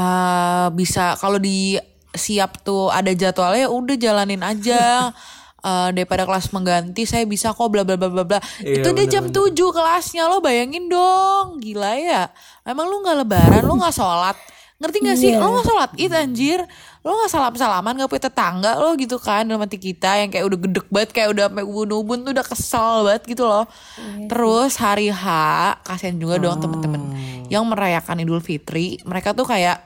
eh, 0.00 0.68
bisa 0.72 1.20
kalau 1.20 1.36
di 1.36 1.76
siap 2.16 2.64
tuh 2.64 2.88
ada 2.88 3.12
jadwalnya 3.12 3.68
udah 3.68 3.96
jalanin 4.00 4.40
aja. 4.40 5.12
Eh, 5.60 5.88
daripada 5.92 6.24
kelas 6.24 6.48
mengganti 6.56 7.04
saya 7.04 7.28
bisa 7.28 7.52
kok 7.52 7.68
bla 7.68 7.84
bla 7.84 8.00
bla 8.00 8.08
bla 8.08 8.24
bla. 8.24 8.40
Iya, 8.64 8.80
Itu 8.80 8.96
dia 8.96 9.06
jam 9.06 9.28
7 9.28 9.52
kelasnya 9.52 10.24
lo 10.24 10.40
bayangin 10.40 10.88
dong. 10.88 11.60
Gila 11.60 12.00
ya. 12.00 12.32
Emang 12.64 12.88
lu 12.88 13.04
nggak 13.04 13.16
lebaran, 13.20 13.62
lu 13.68 13.76
nggak 13.76 13.92
sholat, 13.92 14.36
ngerti 14.80 14.96
gak 15.04 15.18
sih 15.20 15.30
Iya. 15.36 15.44
lo 15.44 15.60
gak 15.60 15.66
sholat 15.68 15.90
id 16.00 16.12
anjir 16.16 16.60
lo 17.04 17.12
gak 17.20 17.28
salam 17.28 17.52
salaman 17.52 18.00
gak 18.00 18.08
punya 18.08 18.32
tetangga 18.32 18.80
lo 18.80 18.96
gitu 18.96 19.20
kan 19.20 19.44
dalam 19.44 19.60
hati 19.60 19.76
kita 19.76 20.24
yang 20.24 20.32
kayak 20.32 20.48
udah 20.48 20.56
gedek 20.56 20.86
banget 20.88 21.10
kayak 21.12 21.28
udah 21.36 21.44
sampai 21.52 21.64
ubun-ubun 21.68 22.24
tuh 22.24 22.32
udah 22.32 22.46
kesel 22.48 23.04
banget 23.04 23.22
gitu 23.28 23.44
loh 23.44 23.68
terus 24.24 24.80
hari 24.80 25.12
H 25.12 25.24
kasihan 25.84 26.16
juga 26.16 26.40
dong 26.40 26.64
temen-temen 26.64 27.02
yang 27.52 27.68
merayakan 27.68 28.24
Idul 28.24 28.40
Fitri 28.40 28.96
mereka 29.04 29.36
tuh 29.36 29.44
kayak 29.44 29.84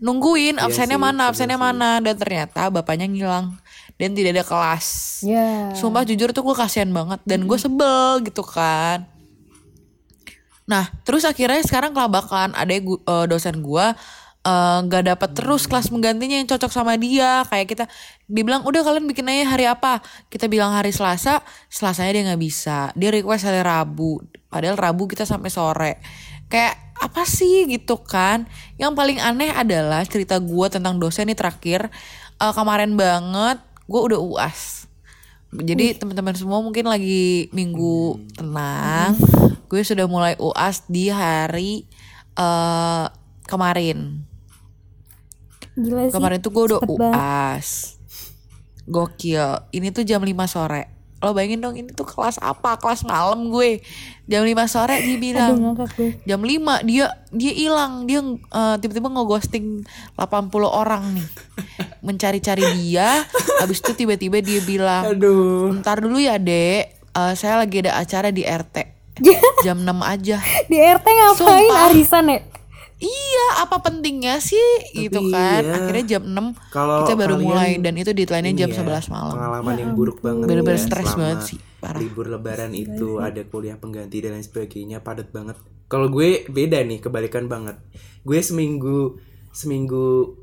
nungguin 0.00 0.56
absennya 0.58 0.96
sih, 0.98 1.04
mana 1.04 1.20
bener 1.20 1.30
absennya 1.30 1.58
sih. 1.60 1.64
mana 1.68 1.88
dan 2.00 2.16
ternyata 2.16 2.60
bapaknya 2.72 3.06
ngilang 3.06 3.60
dan 3.94 4.10
tidak 4.12 4.30
ada 4.38 4.44
kelas. 4.44 4.86
Ya. 5.22 5.70
Sumpah 5.78 6.02
jujur 6.02 6.34
tuh 6.34 6.42
gue 6.42 6.56
kasihan 6.56 6.90
banget 6.90 7.22
dan 7.22 7.46
gue 7.46 7.58
sebel 7.58 8.26
gitu 8.26 8.42
kan. 8.42 9.06
Nah 10.66 10.90
terus 11.06 11.22
akhirnya 11.22 11.62
sekarang 11.62 11.94
kelabakan 11.94 12.56
ada 12.56 12.74
dosen 13.30 13.62
gue 13.62 13.86
eh, 14.44 14.78
nggak 14.82 15.02
dapat 15.14 15.30
terus 15.36 15.70
kelas 15.70 15.94
menggantinya 15.94 16.42
yang 16.42 16.48
cocok 16.50 16.72
sama 16.74 16.98
dia. 16.98 17.46
Kayak 17.46 17.66
kita 17.70 17.84
dibilang 18.26 18.66
udah 18.66 18.82
kalian 18.82 19.06
bikin 19.06 19.30
aja 19.30 19.44
hari 19.46 19.64
apa? 19.70 20.02
Kita 20.26 20.50
bilang 20.50 20.74
hari 20.74 20.90
Selasa. 20.90 21.46
Selasanya 21.70 22.10
dia 22.18 22.22
nggak 22.34 22.42
bisa. 22.42 22.90
Dia 22.98 23.14
request 23.14 23.46
hari 23.46 23.62
Rabu. 23.62 24.26
Padahal 24.50 24.74
Rabu 24.74 25.06
kita 25.06 25.22
sampai 25.22 25.54
sore. 25.54 25.92
Kayak 26.50 26.98
apa 26.98 27.22
sih? 27.30 27.70
Gitu 27.70 27.94
kan. 28.02 28.50
Yang 28.74 28.92
paling 28.98 29.18
aneh 29.22 29.54
adalah 29.54 30.02
cerita 30.02 30.42
gue 30.42 30.66
tentang 30.66 30.98
dosen 30.98 31.30
ini 31.30 31.38
terakhir 31.38 31.94
eh, 32.42 32.52
kemarin 32.58 32.98
banget 32.98 33.62
gue 33.84 34.00
udah 34.00 34.20
uas 34.20 34.84
jadi 35.62 35.94
teman-teman 35.94 36.34
semua 36.34 36.58
mungkin 36.58 36.90
lagi 36.90 37.46
minggu 37.54 38.18
tenang. 38.34 39.14
Gue 39.70 39.86
sudah 39.86 40.10
mulai 40.10 40.34
UAS 40.34 40.82
di 40.90 41.06
hari 41.06 41.86
eh 42.34 43.06
kemarin. 43.46 44.26
Gila 45.78 46.10
sih. 46.10 46.14
Kemarin 46.18 46.38
tuh 46.42 46.50
gue 46.50 46.64
udah 46.74 46.78
cepet 46.82 46.98
banget. 46.98 47.14
UAS. 47.14 47.68
Gokil. 48.90 49.46
Ini 49.70 49.94
tuh 49.94 50.02
jam 50.02 50.26
5 50.26 50.34
sore. 50.50 50.90
Lo 51.24 51.32
bayangin 51.32 51.64
dong 51.64 51.72
ini 51.72 51.88
tuh 51.88 52.04
kelas 52.04 52.36
apa? 52.44 52.76
Kelas 52.76 53.00
malam 53.08 53.48
gue. 53.48 53.80
Jam 54.28 54.44
5 54.44 54.52
sore 54.68 55.00
dia 55.00 55.16
bilang. 55.16 55.56
Jam 56.28 56.40
5 56.44 56.84
dia 56.84 57.08
dia 57.32 57.52
hilang. 57.56 58.04
Dia 58.04 58.20
eh, 58.20 58.76
tiba-tiba 58.76 59.08
ngeghosting 59.08 59.88
80 60.20 60.68
orang 60.68 61.16
nih. 61.16 61.28
Mencari-cari 62.04 62.64
dia. 62.76 63.24
Habis 63.64 63.80
itu 63.80 64.04
tiba-tiba 64.04 64.44
dia 64.44 64.60
bilang, 64.60 65.16
Aduh. 65.16 65.72
Ntar 65.80 66.04
dulu 66.04 66.20
ya 66.20 66.36
dek, 66.36 67.04
Eh, 67.14 67.34
saya 67.38 67.62
lagi 67.62 67.78
ada 67.78 67.94
acara 67.94 68.34
di 68.34 68.42
RT. 68.42 68.76
Jam 69.64 69.86
6 69.86 69.94
aja. 70.02 70.42
Di 70.66 70.78
RT 70.82 71.06
ngapain 71.06 71.38
Sumpah. 71.38 71.86
arisan 71.86 72.26
ya? 72.26 72.38
Iya, 73.04 73.46
apa 73.60 73.76
pentingnya 73.78 74.40
sih 74.40 74.64
gitu 74.96 75.20
kan. 75.28 75.60
iya. 75.60 75.76
Akhirnya 75.76 76.04
jam 76.08 76.22
6 76.24 76.56
Kalau 76.70 77.04
kita 77.04 77.14
baru 77.14 77.36
mulai 77.36 77.76
dan 77.76 77.94
itu 77.94 78.10
deadline-nya 78.10 78.54
jam 78.56 78.70
ya, 78.70 78.76
11 78.80 79.12
malam. 79.12 79.34
Pengalaman 79.34 79.74
yang 79.76 79.92
buruk 79.92 80.18
banget. 80.18 80.46
Bener-bener 80.46 80.76
ya, 80.76 80.84
stres 80.84 81.12
banget 81.12 81.38
sih, 81.44 81.58
parah. 81.78 82.00
Libur 82.00 82.26
lebaran 82.26 82.72
itu 82.72 83.20
ada 83.20 83.40
kuliah 83.44 83.76
pengganti 83.76 84.18
dan 84.18 84.34
lain 84.34 84.42
sebagainya 84.42 84.98
padat 84.98 85.28
banget. 85.30 85.56
Kalau 85.84 86.08
gue 86.08 86.48
beda 86.48 86.80
nih, 86.80 86.98
kebalikan 86.98 87.44
banget. 87.44 87.76
Gue 88.22 88.40
seminggu 88.40 89.20
seminggu 89.50 90.34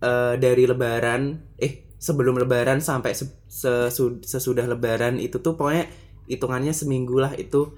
eh, 0.00 0.34
dari 0.36 0.64
lebaran, 0.64 1.22
eh 1.56 1.72
sebelum 1.96 2.36
lebaran 2.36 2.78
sampai 2.78 3.12
se- 3.12 3.42
sesu- 3.44 4.20
sesudah 4.20 4.64
lebaran 4.64 5.16
itu 5.16 5.40
tuh 5.40 5.56
pokoknya 5.56 5.88
hitungannya 6.24 6.72
seminggu 6.72 7.16
lah 7.16 7.32
itu 7.34 7.72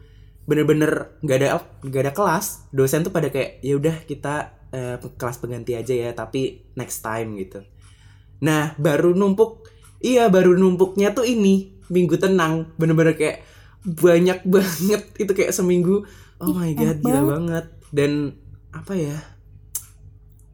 bener-bener 0.47 1.19
nggak 1.21 1.37
ada 1.43 1.49
nggak 1.83 2.03
ada 2.07 2.13
kelas 2.15 2.71
dosen 2.71 3.03
tuh 3.03 3.11
pada 3.11 3.29
kayak 3.29 3.59
ya 3.61 3.75
udah 3.75 4.07
kita 4.07 4.35
eh, 4.71 4.97
kelas 5.19 5.37
pengganti 5.39 5.75
aja 5.75 5.91
ya 5.93 6.11
tapi 6.13 6.71
next 6.75 7.03
time 7.03 7.35
gitu 7.37 7.63
Nah, 8.37 8.77
baru 8.77 9.17
numpuk 9.17 9.65
iya 9.97 10.29
baru 10.29 10.53
numpuknya 10.53 11.17
tuh 11.17 11.25
ini 11.25 11.73
minggu 11.89 12.21
tenang, 12.21 12.69
bener-bener 12.77 13.17
kayak 13.17 13.41
banyak 13.81 14.45
banget 14.55 15.09
itu 15.17 15.33
kayak 15.33 15.57
seminggu. 15.57 16.05
Oh 16.37 16.53
my 16.53 16.69
god, 16.77 17.01
gila 17.01 17.23
banget. 17.25 17.65
Dan 17.89 18.37
apa 18.77 18.93
ya? 18.93 19.17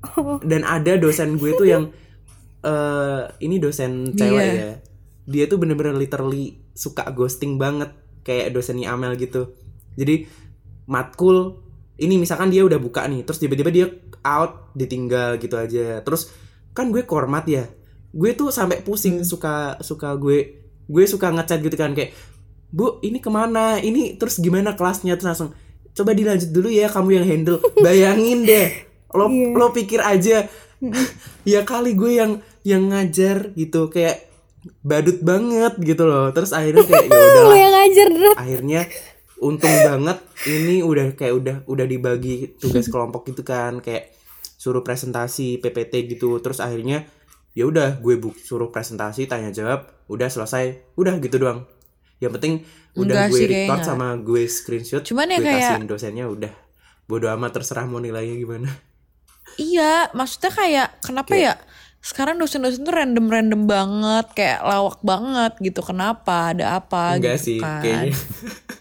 Dan 0.50 0.62
ada 0.62 0.94
dosen 0.94 1.38
gue 1.38 1.50
tuh 1.54 1.66
yang 1.66 1.90
eh 2.62 3.22
ini 3.42 3.58
dosen 3.58 4.14
cewek 4.14 4.30
Iya. 4.46 4.54
ya. 4.54 4.72
Dia 5.26 5.44
tuh 5.50 5.58
bener-bener 5.58 5.98
literally 5.98 6.62
suka 6.70 7.10
ghosting 7.10 7.58
banget 7.58 7.90
kayak 8.22 8.54
dosennya 8.54 8.94
Amel 8.94 9.18
gitu. 9.18 9.58
Jadi 9.94 10.26
matkul 10.84 11.60
ini 11.96 12.18
misalkan 12.18 12.50
dia 12.50 12.64
udah 12.64 12.80
buka 12.80 13.06
nih, 13.06 13.22
terus 13.22 13.38
tiba-tiba 13.38 13.70
dia 13.70 13.86
out 14.24 14.72
ditinggal 14.74 15.38
gitu 15.38 15.54
aja. 15.54 16.00
Terus 16.00 16.32
kan 16.72 16.90
gue 16.90 17.04
kormat 17.04 17.44
ya. 17.46 17.68
Gue 18.12 18.32
tuh 18.32 18.50
sampai 18.50 18.80
pusing 18.80 19.22
suka 19.22 19.76
suka 19.80 20.16
gue 20.16 20.60
gue 20.82 21.04
suka 21.06 21.30
ngechat 21.30 21.62
gitu 21.62 21.76
kan 21.78 21.94
kayak 21.94 22.12
Bu, 22.72 23.04
ini 23.04 23.20
ke 23.20 23.28
mana? 23.28 23.76
Ini 23.76 24.16
terus 24.16 24.40
gimana 24.40 24.72
kelasnya? 24.72 25.12
Terus 25.20 25.28
langsung 25.28 25.50
coba 25.92 26.16
dilanjut 26.16 26.48
dulu 26.48 26.72
ya 26.72 26.88
kamu 26.88 27.20
yang 27.20 27.26
handle. 27.28 27.60
Bayangin 27.78 28.48
deh. 28.48 28.68
Lo 29.12 29.28
Iya. 29.28 29.52
lo 29.52 29.66
pikir 29.76 30.00
aja 30.00 30.48
ya 31.52 31.60
kali 31.68 31.92
gue 31.92 32.16
yang 32.16 32.40
yang 32.64 32.88
ngajar 32.88 33.52
gitu 33.52 33.92
kayak 33.92 34.24
badut 34.80 35.20
banget 35.20 35.76
gitu 35.84 36.08
loh. 36.08 36.32
Terus 36.32 36.56
akhirnya 36.56 36.80
kayak 36.88 37.06
ya 37.06 37.20
udahlah. 37.28 37.56
Drat. 37.92 38.36
Akhirnya 38.40 38.80
untung 39.42 39.74
banget 39.82 40.18
ini 40.44 40.80
udah 40.80 41.12
kayak 41.12 41.34
udah 41.34 41.56
udah 41.64 41.82
dibagi 41.84 42.54
tugas 42.54 42.86
kelompok 42.86 43.26
gitu 43.26 43.42
kan 43.42 43.78
kayak 43.78 44.14
suruh 44.54 44.80
presentasi 44.80 45.58
PPT 45.58 45.92
gitu. 46.08 46.38
Terus 46.38 46.58
akhirnya 46.58 47.02
ya 47.52 47.64
udah 47.64 47.98
gue 47.98 48.14
buk 48.16 48.38
suruh 48.38 48.70
presentasi 48.70 49.26
tanya 49.26 49.50
jawab 49.50 49.84
udah 50.06 50.24
selesai 50.26 50.94
udah 50.94 51.18
gitu 51.18 51.36
doang 51.38 51.68
yang 52.16 52.30
penting 52.30 52.62
udah 52.94 53.12
Enggak 53.18 53.28
gue 53.28 53.36
sih, 53.36 53.46
record 53.46 53.68
kayaknya. 53.76 53.84
sama 53.84 54.08
gue 54.16 54.42
screenshot 54.46 55.02
Cuman 55.02 55.26
ya 55.26 55.36
gue 55.36 55.44
kayak- 55.44 55.60
kasihin 55.68 55.84
dosennya 55.84 56.24
udah 56.26 56.52
bodo 57.04 57.26
amat 57.28 57.50
terserah 57.52 57.84
mau 57.84 57.98
nilainya 57.98 58.36
gimana 58.36 58.70
Iya, 59.54 60.08
maksudnya 60.12 60.48
kayak 60.48 60.88
kenapa 61.02 61.34
ya? 61.34 61.52
Sekarang 62.00 62.34
dosen-dosen 62.34 62.82
tuh 62.82 62.90
random-random 62.90 63.62
banget, 63.62 64.26
kayak 64.32 64.64
lawak 64.64 64.98
banget 65.02 65.52
gitu. 65.60 65.82
Kenapa? 65.82 66.50
Ada 66.50 66.78
apa 66.78 67.14
enggak 67.14 67.36
gitu 67.36 67.44
sih 67.44 67.58
kan. 67.58 67.78
kayaknya 67.78 68.16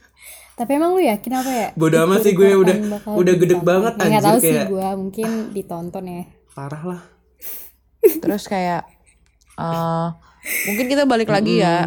Tapi 0.61 0.71
emang 0.71 0.93
lu 0.93 1.01
yakin 1.01 1.33
apa 1.33 1.49
ya? 1.49 1.69
Bodo 1.73 1.97
amat 1.99 2.21
sih, 2.21 2.31
gue 2.31 2.53
udah- 2.53 2.77
udah 3.07 3.33
gede 3.35 3.55
banget, 3.59 3.93
Ya, 3.95 4.03
nggak 4.03 4.13
anjir, 4.13 4.21
tahu 4.21 4.37
sih 4.37 4.51
kayak- 4.51 4.69
gue 4.69 4.87
mungkin 4.95 5.27
ditonton 5.51 6.03
ya. 6.05 6.23
parah 6.51 6.83
lah 6.85 7.01
Terus 8.19 8.45
kayak 8.45 8.85
eh 9.53 10.07
mungkin 10.63 10.85
kita 10.85 11.03
balik 11.03 11.27
lagi 11.27 11.57
ya. 11.57 11.85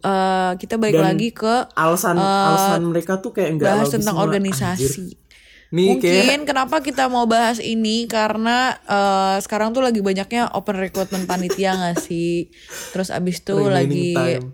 Eh 0.00 0.50
kita 0.56 0.74
balik 0.74 0.94
Dan 0.94 1.06
lagi 1.06 1.28
ke 1.30 1.54
alasan 1.72 2.16
alasan 2.16 2.82
mereka 2.84 3.18
tuh 3.18 3.30
kayak 3.30 3.50
enggak 3.52 3.68
bahas 3.72 3.88
tentang 3.88 4.14
semua. 4.14 4.24
organisasi. 4.24 4.84
Anjir. 4.84 5.22
nih 5.70 5.86
Mungkin 5.90 6.06
kayak 6.30 6.46
kenapa 6.46 6.76
kita 6.80 7.06
mau 7.08 7.24
bahas 7.24 7.58
ini 7.58 8.06
karena 8.06 8.56
eh, 8.80 9.36
sekarang 9.38 9.70
tuh 9.70 9.80
lagi 9.80 10.00
banyaknya 10.00 10.50
open 10.50 10.76
recruitment 10.76 11.24
panitia 11.24 11.74
gak 11.74 11.98
sih? 12.00 12.46
Terus 12.90 13.08
abis 13.08 13.38
itu 13.38 13.54
remaining 13.54 13.70
lagi 13.70 14.06
time. 14.12 14.44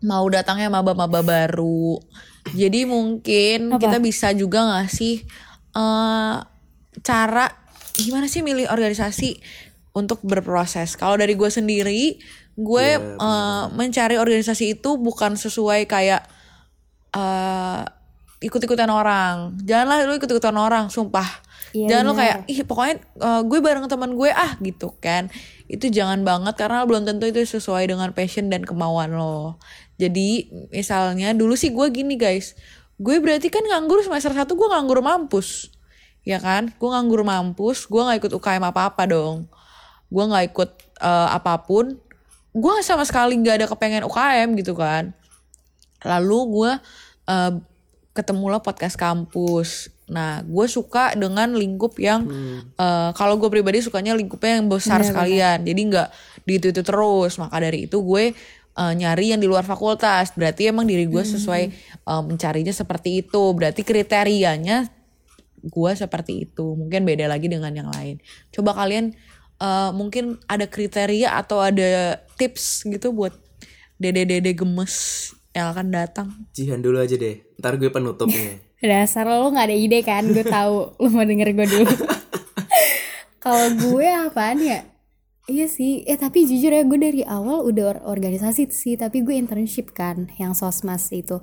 mau 0.00 0.26
datangnya 0.26 0.68
maba-maba 0.68 1.22
baru. 1.22 1.98
Jadi 2.50 2.84
mungkin 2.84 3.70
kita 3.78 4.02
bisa 4.02 4.34
juga 4.34 4.66
gak 4.66 4.90
sih 4.90 5.22
eh 5.72 6.36
cara 7.00 7.46
gimana 7.96 8.26
sih 8.28 8.42
milih 8.44 8.68
organisasi 8.68 9.38
untuk 9.92 10.24
berproses. 10.24 10.96
Kalau 10.96 11.16
dari 11.20 11.36
gue 11.36 11.48
sendiri, 11.52 12.16
gue 12.56 12.86
Iya, 12.88 13.16
eh, 13.20 13.64
mencari 13.72 14.16
organisasi 14.16 14.80
itu 14.80 14.96
bukan 14.96 15.36
sesuai 15.36 15.84
kayak 15.88 16.24
eh 17.12 17.82
ikut-ikutan 18.42 18.90
orang. 18.90 19.56
Janganlah 19.62 20.04
lu 20.04 20.18
ikut-ikutan 20.18 20.54
orang, 20.58 20.90
sumpah. 20.90 21.26
Iya, 21.72 21.88
Jangan 21.88 22.04
lu 22.04 22.12
benar. 22.12 22.20
kayak 22.20 22.36
ih 22.52 22.58
pokoknya 22.68 22.96
eh, 23.00 23.42
gue 23.48 23.58
bareng 23.64 23.86
teman 23.88 24.12
gue 24.12 24.30
ah 24.34 24.58
gitu 24.60 24.92
kan. 25.00 25.32
Itu 25.70 25.88
jangan 25.88 26.20
banget 26.26 26.58
karena 26.60 26.84
belum 26.84 27.08
tentu 27.08 27.30
itu 27.30 27.40
sesuai 27.40 27.88
dengan 27.88 28.12
passion 28.12 28.52
dan 28.52 28.66
kemauan 28.66 29.16
lo. 29.16 29.56
Jadi 29.96 30.52
misalnya 30.68 31.32
dulu 31.32 31.56
sih 31.56 31.72
gue 31.72 31.86
gini 31.88 32.20
guys. 32.20 32.58
Gue 33.00 33.22
berarti 33.22 33.48
kan 33.48 33.64
nganggur 33.64 34.04
semester 34.04 34.36
1 34.36 34.44
gue 34.44 34.68
nganggur 34.68 35.00
mampus. 35.00 35.72
Ya 36.22 36.38
kan? 36.38 36.70
Gue 36.76 36.92
nganggur 36.92 37.24
mampus, 37.24 37.88
gue 37.88 37.98
nggak 37.98 38.28
ikut 38.28 38.32
UKM 38.36 38.62
apa-apa 38.68 39.08
dong. 39.08 39.48
Gue 40.12 40.24
nggak 40.28 40.44
ikut 40.52 40.70
eh, 41.00 41.28
apa 41.32 41.56
pun. 41.64 41.96
Gue 42.52 42.74
sama 42.84 43.08
sekali 43.08 43.32
nggak 43.40 43.64
ada 43.64 43.66
kepengen 43.70 44.04
UKM 44.04 44.52
gitu 44.60 44.76
kan 44.76 45.16
lalu 46.06 46.38
gue 46.50 46.72
uh, 47.30 47.52
ketemulah 48.12 48.60
podcast 48.60 48.96
kampus. 48.96 49.92
Nah 50.12 50.44
gue 50.44 50.66
suka 50.68 51.16
dengan 51.16 51.56
lingkup 51.56 51.96
yang 51.96 52.28
uh, 52.76 53.10
kalau 53.16 53.40
gue 53.40 53.48
pribadi 53.48 53.80
sukanya 53.80 54.12
lingkupnya 54.12 54.60
yang 54.60 54.68
besar 54.68 55.00
sekalian. 55.04 55.64
jadi 55.64 55.80
nggak 55.80 56.08
di 56.44 56.52
itu 56.60 56.66
itu 56.72 56.82
terus. 56.84 57.40
Maka 57.40 57.60
dari 57.64 57.88
itu 57.88 57.98
gue 58.04 58.36
uh, 58.76 58.92
nyari 58.92 59.32
yang 59.32 59.40
di 59.40 59.48
luar 59.48 59.64
fakultas. 59.64 60.36
Berarti 60.36 60.68
emang 60.68 60.84
diri 60.84 61.08
gue 61.08 61.24
sesuai 61.24 61.72
uh, 62.06 62.22
mencarinya 62.22 62.72
seperti 62.72 63.24
itu. 63.24 63.42
Berarti 63.56 63.80
kriterianya 63.80 65.02
gua 65.62 65.94
seperti 65.94 66.50
itu. 66.50 66.74
Mungkin 66.74 67.06
beda 67.06 67.30
lagi 67.30 67.46
dengan 67.46 67.70
yang 67.70 67.88
lain. 67.94 68.18
Coba 68.50 68.74
kalian 68.74 69.14
eh, 69.62 69.90
mungkin 69.94 70.42
ada 70.50 70.66
kriteria 70.66 71.38
atau 71.38 71.62
ada 71.62 72.18
tips 72.34 72.82
gitu 72.90 73.14
buat 73.14 73.32
dede-dede 74.02 74.50
gemes 74.58 75.30
yang 75.52 75.72
akan 75.72 75.86
datang. 75.92 76.28
Jihan 76.56 76.80
dulu 76.80 77.00
aja 77.00 77.16
deh. 77.16 77.44
Ntar 77.60 77.76
gue 77.76 77.92
penutupnya. 77.92 78.60
Dasar 78.82 79.28
lo 79.28 79.52
gak 79.52 79.70
ada 79.70 79.76
ide 79.76 80.02
kan? 80.02 80.26
Gue 80.32 80.42
tahu 80.42 80.98
Lo 80.98 81.08
mau 81.12 81.22
denger 81.22 81.54
gue 81.54 81.66
dulu. 81.68 81.92
Kalau 83.44 83.68
gue 83.78 84.08
apaan 84.08 84.58
ya? 84.58 84.80
Iya 85.46 85.66
sih. 85.66 86.02
Eh 86.06 86.18
tapi 86.18 86.46
jujur 86.46 86.70
ya 86.70 86.82
Gue 86.82 86.98
dari 86.98 87.22
awal 87.22 87.62
udah 87.62 87.84
or- 87.94 88.04
organisasi 88.18 88.72
sih. 88.72 88.98
Tapi 88.98 89.22
gue 89.22 89.38
internship 89.38 89.92
kan 89.94 90.30
Yang 90.40 90.64
sosmas 90.64 91.12
itu. 91.14 91.38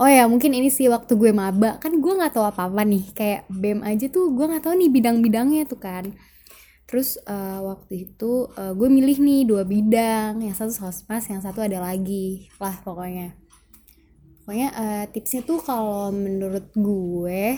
Oh 0.00 0.08
ya 0.08 0.26
mungkin 0.26 0.50
ini 0.50 0.72
sih 0.72 0.90
Waktu 0.90 1.14
gue 1.14 1.30
maba. 1.30 1.78
Kan 1.78 2.00
gue 2.02 2.12
gak 2.16 2.34
tahu 2.34 2.48
apa-apa 2.48 2.82
nih. 2.82 3.04
Kayak 3.14 3.46
BEM 3.52 3.84
aja 3.86 4.08
tuh 4.10 4.32
Gue 4.34 4.50
gak 4.50 4.66
tahu 4.66 4.74
nih 4.74 4.90
bidang-bidangnya 4.90 5.68
tuh 5.68 5.78
kan. 5.78 6.10
Terus 6.90 7.22
eh, 7.22 7.60
waktu 7.62 8.10
itu 8.10 8.50
eh, 8.58 8.74
gue 8.74 8.88
milih 8.90 9.22
nih 9.22 9.40
dua 9.46 9.62
bidang, 9.62 10.42
yang 10.42 10.58
satu 10.58 10.74
sosmas, 10.74 11.22
yang 11.30 11.38
satu 11.38 11.62
ada 11.62 11.78
lagi. 11.78 12.50
Lah 12.58 12.82
pokoknya. 12.82 13.38
Pokoknya 14.50 14.74
eh, 14.74 15.04
tipsnya 15.14 15.46
tuh 15.46 15.62
kalau 15.62 16.10
menurut 16.10 16.74
gue 16.74 17.54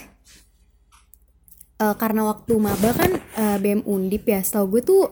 eh, 1.80 1.94
karena 1.96 2.20
waktu 2.28 2.52
maba 2.60 2.92
kan 2.92 3.16
eh, 3.16 3.56
BM 3.56 3.80
Undip 3.88 4.28
ya, 4.28 4.44
setahu 4.44 4.76
gue 4.76 4.82
tuh 4.84 5.02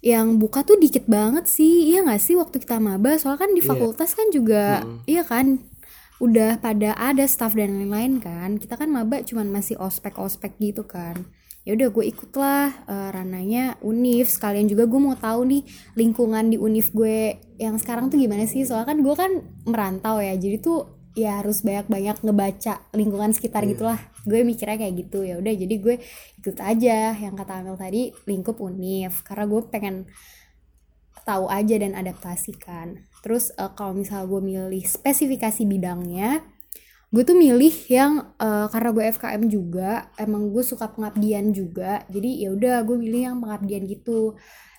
yang 0.00 0.40
buka 0.40 0.64
tuh 0.64 0.80
dikit 0.80 1.04
banget 1.04 1.44
sih, 1.52 1.92
iya 1.92 2.00
nggak 2.00 2.16
sih 2.16 2.32
waktu 2.40 2.64
kita 2.64 2.80
maba? 2.80 3.20
Soalnya 3.20 3.44
kan 3.44 3.52
di 3.52 3.60
Iya. 3.60 3.68
fakultas 3.76 4.16
kan 4.16 4.32
juga, 4.32 4.88
iya 5.04 5.20
kan, 5.20 5.60
udah 6.16 6.56
pada 6.64 6.96
ada 6.96 7.28
staff 7.28 7.52
dan 7.60 7.76
lain-lain 7.76 8.16
kan. 8.16 8.56
Kita 8.56 8.80
kan 8.80 8.88
maba 8.88 9.20
cuman 9.20 9.52
masih 9.52 9.76
ospek-ospek 9.76 10.56
gitu 10.64 10.88
kan. 10.88 11.28
Ya 11.62 11.78
udah 11.78 11.92
gue 11.94 12.04
ikutlah 12.08 12.88
eh, 12.88 13.08
rananya 13.14 13.76
Unif. 13.86 14.32
Sekalian 14.32 14.66
juga 14.66 14.88
gue 14.88 14.98
mau 14.98 15.14
tahu 15.14 15.44
nih 15.46 15.62
lingkungan 15.94 16.50
di 16.50 16.56
Unif 16.58 16.90
gue 16.90 17.36
yang 17.62 17.78
sekarang 17.78 18.10
tuh 18.10 18.18
gimana 18.18 18.42
sih? 18.50 18.66
Soalnya 18.66 18.88
kan 18.90 18.98
gue 18.98 19.14
kan 19.14 19.30
merantau 19.70 20.18
ya, 20.18 20.34
jadi 20.34 20.58
tuh 20.58 21.01
ya 21.12 21.44
harus 21.44 21.60
banyak-banyak 21.60 22.24
ngebaca 22.24 22.80
lingkungan 22.96 23.36
sekitar 23.36 23.68
gitulah. 23.68 24.00
Gue 24.24 24.44
mikirnya 24.46 24.80
kayak 24.80 24.94
gitu 25.06 25.24
ya. 25.26 25.36
Udah 25.36 25.52
jadi 25.52 25.74
gue 25.76 25.96
ikut 26.40 26.58
aja 26.58 27.16
yang 27.16 27.34
kata 27.36 27.60
Amel 27.60 27.76
tadi 27.76 28.12
lingkup 28.24 28.58
Unif 28.62 29.20
karena 29.26 29.44
gue 29.44 29.60
pengen 29.68 29.96
tahu 31.22 31.46
aja 31.52 31.74
dan 31.78 31.92
adaptasikan. 31.94 33.06
Terus 33.22 33.54
eh, 33.54 33.70
kalau 33.76 33.94
misal 33.94 34.26
gue 34.26 34.40
milih 34.42 34.82
spesifikasi 34.82 35.62
bidangnya, 35.68 36.42
gue 37.12 37.22
tuh 37.22 37.36
milih 37.36 37.74
yang 37.92 38.34
eh, 38.40 38.66
karena 38.72 38.90
gue 38.90 39.04
FKM 39.12 39.42
juga, 39.52 39.90
emang 40.18 40.50
gue 40.50 40.64
suka 40.64 40.90
pengabdian 40.90 41.52
juga. 41.54 42.02
Jadi 42.10 42.42
ya 42.42 42.50
udah 42.56 42.82
gue 42.82 42.96
milih 42.98 43.22
yang 43.32 43.36
pengabdian 43.38 43.84
gitu. 43.86 44.34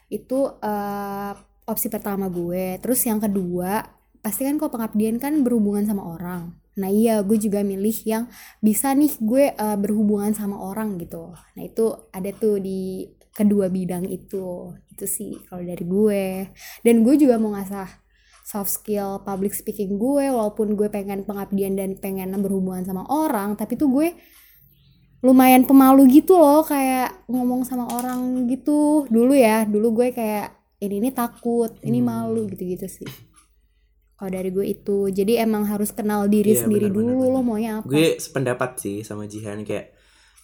Itu 0.09 0.59
eh, 0.59 1.33
opsi 1.63 1.87
pertama 1.87 2.27
gue. 2.27 2.81
Terus 2.83 2.99
yang 3.07 3.23
kedua, 3.23 4.02
pasti 4.23 4.47
kan 4.47 4.55
kalau 4.55 4.71
pengabdian 4.71 5.19
kan 5.19 5.43
berhubungan 5.43 5.83
sama 5.83 6.03
orang. 6.07 6.55
Nah 6.79 6.89
iya, 6.89 7.21
gue 7.21 7.37
juga 7.37 7.61
milih 7.61 7.93
yang 8.07 8.31
bisa 8.63 8.95
nih 8.95 9.13
gue 9.21 9.53
eh, 9.53 9.77
berhubungan 9.77 10.33
sama 10.33 10.57
orang 10.57 10.97
gitu. 10.97 11.35
Nah 11.35 11.63
itu 11.63 11.91
ada 12.09 12.31
tuh 12.33 12.57
di 12.63 13.05
kedua 13.35 13.67
bidang 13.67 14.07
itu. 14.07 14.73
Itu 14.89 15.05
sih 15.05 15.37
kalau 15.45 15.61
dari 15.61 15.83
gue. 15.85 16.25
Dan 16.81 17.03
gue 17.05 17.19
juga 17.19 17.35
mau 17.37 17.53
ngasah 17.53 18.03
soft 18.43 18.69
skill 18.69 19.23
public 19.23 19.55
speaking 19.55 19.95
gue 19.95 20.27
walaupun 20.29 20.75
gue 20.75 20.91
pengen 20.91 21.23
pengabdian 21.23 21.79
dan 21.79 21.95
pengen 21.95 22.35
berhubungan 22.43 22.83
sama 22.83 23.07
orang 23.07 23.55
tapi 23.55 23.79
tuh 23.79 23.87
gue 23.87 24.11
lumayan 25.23 25.63
pemalu 25.63 26.19
gitu 26.19 26.35
loh 26.35 26.67
kayak 26.67 27.23
ngomong 27.31 27.63
sama 27.63 27.87
orang 27.95 28.43
gitu 28.51 29.07
dulu 29.07 29.31
ya 29.31 29.63
dulu 29.63 30.03
gue 30.03 30.11
kayak 30.11 30.51
ini 30.83 30.99
ini 30.99 31.09
takut 31.15 31.71
ini 31.87 32.03
malu 32.03 32.43
gitu-gitu 32.51 32.91
sih 32.91 33.07
kalau 34.23 34.39
dari 34.39 34.55
gue 34.55 34.63
itu 34.71 35.11
jadi 35.11 35.43
emang 35.43 35.67
harus 35.67 35.91
kenal 35.91 36.31
diri 36.31 36.55
Iya, 36.55 36.63
sendiri 36.63 36.87
benar, 36.87 36.95
dulu 36.95 37.27
benar, 37.27 37.33
lo 37.35 37.41
maunya 37.43 37.71
apa. 37.83 37.91
Gue 37.91 38.15
sependapat 38.15 38.79
sih 38.79 39.03
sama 39.03 39.27
Jihan 39.27 39.67
kayak 39.67 39.91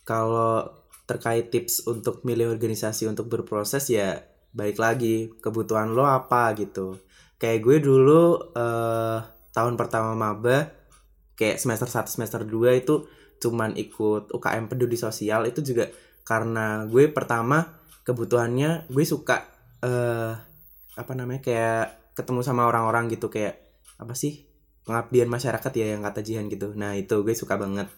kalau 0.03 0.67
terkait 1.07 1.47
tips 1.47 1.87
untuk 1.87 2.27
milih 2.27 2.51
organisasi 2.51 3.07
untuk 3.07 3.31
berproses 3.31 3.87
ya 3.87 4.19
balik 4.51 4.83
lagi 4.83 5.31
kebutuhan 5.39 5.95
lo 5.95 6.03
apa 6.03 6.51
gitu. 6.59 6.99
Kayak 7.39 7.59
gue 7.63 7.77
dulu 7.79 8.51
eh, 8.51 9.17
tahun 9.55 9.79
pertama 9.79 10.11
maba 10.11 10.75
kayak 11.39 11.55
semester 11.63 11.87
1 11.87 12.11
semester 12.11 12.43
2 12.43 12.83
itu 12.83 13.07
cuman 13.39 13.79
ikut 13.79 14.35
UKM 14.35 14.67
peduli 14.67 14.99
sosial 14.99 15.47
itu 15.47 15.63
juga 15.63 15.87
karena 16.27 16.83
gue 16.83 17.07
pertama 17.15 17.79
kebutuhannya 18.03 18.91
gue 18.91 19.05
suka 19.07 19.47
eh 19.79 20.35
apa 20.99 21.11
namanya 21.15 21.39
kayak 21.39 22.11
ketemu 22.11 22.43
sama 22.43 22.67
orang-orang 22.67 23.07
gitu 23.07 23.31
kayak 23.31 23.68
apa 23.99 24.15
sih 24.15 24.47
pengabdian 24.87 25.29
masyarakat 25.29 25.71
ya 25.75 25.93
yang 25.93 26.01
kata 26.01 26.23
Jihan 26.23 26.47
gitu. 26.49 26.73
Nah 26.73 26.95
itu 26.97 27.21
gue 27.21 27.35
suka 27.35 27.59
banget. 27.59 27.91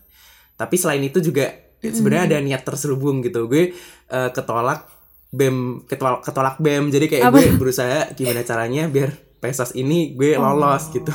Tapi 0.58 0.76
selain 0.76 1.00
itu 1.06 1.22
juga 1.24 1.48
sebenarnya 1.80 2.36
ada 2.36 2.38
niat 2.44 2.68
terselubung 2.68 3.24
gitu. 3.24 3.48
Gue 3.48 3.72
eh, 4.12 4.30
ketolak 4.34 4.90
bem 5.32 5.88
ketolak, 5.88 6.26
ketolak 6.26 6.58
bem. 6.60 6.92
Jadi 6.92 7.06
kayak 7.08 7.32
Apa? 7.32 7.38
gue 7.40 7.56
berusaha 7.56 8.12
gimana 8.18 8.44
caranya 8.44 8.92
biar 8.92 9.16
pesos 9.40 9.72
ini 9.78 10.18
gue 10.18 10.36
lolos 10.36 10.92
gitu. 10.92 11.14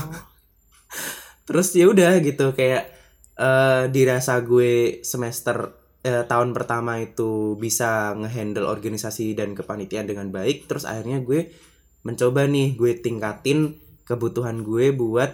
Terus 1.46 1.68
ya 1.76 1.86
udah 1.90 2.18
gitu 2.24 2.56
kayak 2.56 2.94
eh 3.36 3.84
dirasa 3.92 4.40
gue 4.40 5.04
semester 5.04 5.76
eh, 6.00 6.24
tahun 6.24 6.56
pertama 6.56 6.96
itu 7.04 7.60
bisa 7.60 8.16
ngehandle 8.16 8.64
organisasi 8.64 9.36
dan 9.36 9.52
kepanitiaan 9.52 10.08
dengan 10.08 10.32
baik. 10.32 10.64
Terus 10.64 10.88
akhirnya 10.88 11.20
gue 11.20 11.52
mencoba 12.06 12.46
nih 12.46 12.78
gue 12.78 13.02
tingkatin 13.02 13.85
kebutuhan 14.06 14.62
gue 14.62 14.94
buat 14.94 15.30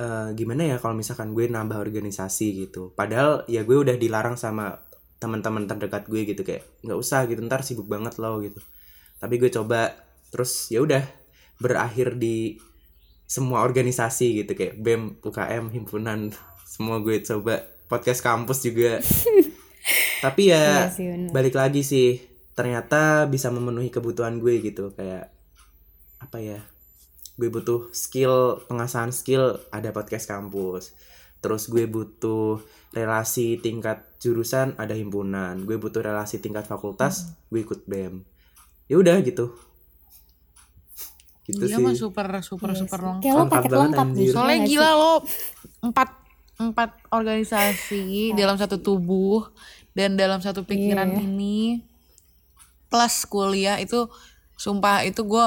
eh, 0.00 0.28
gimana 0.34 0.64
ya 0.64 0.76
kalau 0.80 0.96
misalkan 0.96 1.36
gue 1.36 1.46
nambah 1.46 1.76
organisasi 1.76 2.66
gitu. 2.66 2.96
Padahal 2.96 3.44
ya 3.46 3.62
gue 3.62 3.76
udah 3.76 3.94
dilarang 3.94 4.34
sama 4.40 4.80
teman-teman 5.18 5.66
terdekat 5.66 6.06
gue 6.06 6.24
gitu 6.24 6.46
kayak 6.46 6.64
nggak 6.86 6.98
usah 6.98 7.26
gitu 7.28 7.42
ntar 7.44 7.60
sibuk 7.62 7.86
banget 7.86 8.16
lo 8.16 8.40
gitu. 8.40 8.58
Tapi 9.20 9.34
gue 9.36 9.50
coba 9.52 9.92
terus 10.32 10.72
ya 10.72 10.80
udah 10.80 11.04
berakhir 11.60 12.16
di 12.16 12.56
semua 13.28 13.60
organisasi 13.60 14.40
gitu 14.44 14.56
kayak 14.56 14.80
BEM, 14.80 15.20
UKM, 15.20 15.68
himpunan 15.76 16.32
semua 16.64 17.04
gue 17.04 17.20
coba. 17.20 17.60
Podcast 17.88 18.20
kampus 18.20 18.68
juga. 18.68 19.00
Tapi 20.24 20.52
ya 20.52 20.88
Iya 20.88 20.92
sih, 20.92 21.06
balik 21.32 21.56
lagi 21.56 21.80
sih 21.80 22.20
ternyata 22.58 23.30
bisa 23.30 23.54
memenuhi 23.54 23.86
kebutuhan 23.86 24.42
gue 24.42 24.58
gitu 24.58 24.90
kayak 24.98 25.30
apa 26.18 26.38
ya 26.42 26.58
gue 27.38 27.48
butuh 27.48 27.88
skill 27.90 28.58
pengasahan 28.66 29.10
skill 29.10 29.62
ada 29.70 29.88
podcast 29.90 30.26
kampus. 30.26 30.92
Terus 31.38 31.70
gue 31.70 31.86
butuh 31.86 32.58
relasi 32.90 33.56
tingkat 33.56 34.02
jurusan 34.18 34.74
ada 34.74 34.90
himpunan. 34.92 35.62
Gue 35.62 35.78
butuh 35.78 36.02
relasi 36.02 36.36
tingkat 36.36 36.66
fakultas 36.66 37.30
gue 37.48 37.62
ikut 37.62 37.86
bem. 37.86 38.26
Ya 38.86 38.98
udah 38.98 39.22
gitu. 39.22 39.54
Gitu 41.46 41.64
Iya 41.64 41.78
sih. 41.78 41.84
Mah 41.84 41.94
super 41.94 42.26
super 42.42 42.68
Iya 42.68 42.78
super 42.78 43.00
lengkap. 43.00 43.22
kayak 43.22 43.32
lo 43.32 43.40
Lengkap 43.40 43.54
paket 43.56 43.70
lengkap 43.72 44.04
anjir. 44.04 44.20
gitu 44.20 44.32
Soalnya 44.34 44.56
nggak 44.56 44.68
gila 44.68 44.90
lo 44.92 45.12
empat 45.80 46.08
empat 46.58 46.90
organisasi 47.08 48.02
dalam 48.34 48.58
satu 48.58 48.76
tubuh 48.76 49.46
dan 49.94 50.18
dalam 50.18 50.42
satu 50.42 50.66
pikiran 50.66 51.06
Iya. 51.08 51.22
ini 51.22 51.86
plus 52.88 53.22
kuliah 53.24 53.78
itu 53.78 54.10
sumpah 54.54 55.06
itu 55.06 55.22
gue 55.22 55.46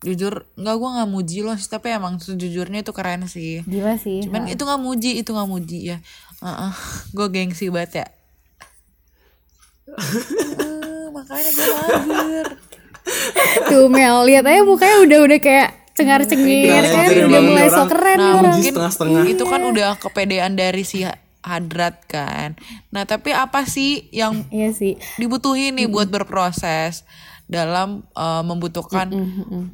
jujur 0.00 0.48
nggak 0.54 0.74
gue 0.74 0.88
nggak 0.90 1.08
muji 1.08 1.38
lo 1.40 1.52
sih 1.54 1.68
tapi 1.68 1.90
emang 1.90 2.16
sejujurnya 2.16 2.80
itu 2.80 2.90
keren 2.90 3.24
sih. 3.26 3.60
Gila 3.62 3.96
sih. 3.96 4.22
Cuman 4.22 4.46
itu 4.46 4.60
nggak 4.60 4.80
muji 4.80 5.10
itu 5.16 5.30
nggak 5.30 5.46
muji 5.46 5.78
ya. 5.86 5.98
Gue 7.12 7.28
gengsi 7.28 7.68
banget 7.68 7.92
ya. 7.98 8.06
Eh, 9.90 11.06
makanya 11.10 11.50
gue 11.50 11.66
mager. 11.68 12.46
Tuh 13.66 13.86
Mel 13.86 14.16
lihat 14.24 14.44
aja 14.44 14.62
mukanya 14.62 14.96
udah 15.02 15.18
udah 15.22 15.38
kayak 15.38 15.68
cengar 15.92 16.22
cengir 16.22 16.64
Iya, 16.64 16.80
kan? 16.80 17.04
anjir, 17.04 17.24
udah 17.26 17.42
mulai 17.42 17.68
so 17.68 17.82
keren 17.84 18.16
Nah, 18.16 18.30
orang. 18.38 18.54
Muji 18.54 18.62
setengah-setengah. 18.66 19.22
itu 19.26 19.44
kan 19.44 19.60
udah 19.62 19.90
kepedean 19.98 20.52
dari 20.54 20.82
si 20.82 21.02
Hadrat 21.40 22.04
kan. 22.06 22.54
Nah, 22.88 23.04
tapi 23.04 23.32
apa 23.32 23.64
sih 23.64 24.08
yang 24.10 24.44
iya 24.48 24.70
sih. 24.70 24.96
dibutuhin 25.16 25.74
nih 25.74 25.88
buat 25.88 26.06
berproses 26.06 27.02
dalam 27.50 28.06
uh, 28.14 28.46
membutuhkan 28.46 29.10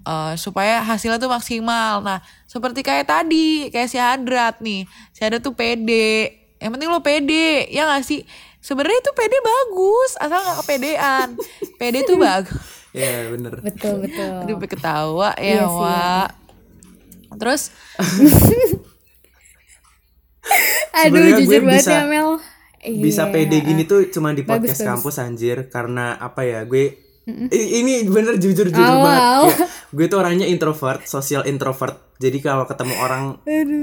uh, 0.01 0.33
supaya 0.35 0.81
hasilnya 0.81 1.21
tuh 1.21 1.29
maksimal. 1.29 2.01
Nah, 2.01 2.19
seperti 2.45 2.81
kayak 2.81 3.05
tadi, 3.05 3.69
kayak 3.69 3.87
si 3.87 4.01
Hadrat 4.01 4.59
nih. 4.59 4.89
Si 5.13 5.21
Hadrat 5.21 5.45
tuh 5.45 5.53
pede. 5.53 6.33
Yang 6.57 6.71
penting 6.73 6.89
lo 6.89 7.05
pede, 7.05 7.69
ya 7.69 7.85
gak 7.85 8.01
sih? 8.01 8.25
Sebenarnya 8.59 8.97
itu 8.99 9.13
pede 9.13 9.37
bagus, 9.39 10.17
asal 10.17 10.41
gak 10.41 10.59
kepedean. 10.59 11.29
pede 11.77 12.01
tuh 12.03 12.17
bagus. 12.17 12.65
ya 12.97 13.29
bener 13.29 13.61
betul 13.61 14.01
betul 14.01 14.41
Aduh, 14.41 14.57
ketawa 14.59 15.37
Iya 15.37 15.53
ya, 15.53 15.65
sih, 15.69 15.77
Wak. 15.77 16.29
Terus 17.37 17.63
aduh 20.97 21.21
jujur 21.37 21.61
banget 21.61 21.83
bisa- 21.83 21.93
ya 21.93 22.05
Mel 22.07 22.31
bisa 22.97 23.23
Iya. 23.27 23.33
pede 23.35 23.57
gini 23.61 23.83
tuh 23.85 24.07
cuma 24.09 24.31
di 24.31 24.41
Bagus, 24.41 24.63
podcast 24.63 24.81
bagus. 24.81 24.89
kampus 24.89 25.17
anjir 25.19 25.57
karena 25.69 26.15
apa 26.17 26.41
ya 26.41 26.63
gue 26.63 26.95
Ini 27.49 28.07
bener 28.07 28.35
jujur 28.37 28.67
jujur 28.67 28.79
Wow, 28.93 29.03
banget. 29.03 29.19
wow. 29.21 29.43
Kayak, 29.45 29.69
gue 29.89 30.07
tuh 30.07 30.19
orangnya 30.19 30.47
introvert 30.47 31.01
social 31.05 31.43
introvert. 31.43 31.99
Jadi 32.17 32.39
kalau 32.39 32.65
ketemu 32.65 32.95
orang 32.97 33.25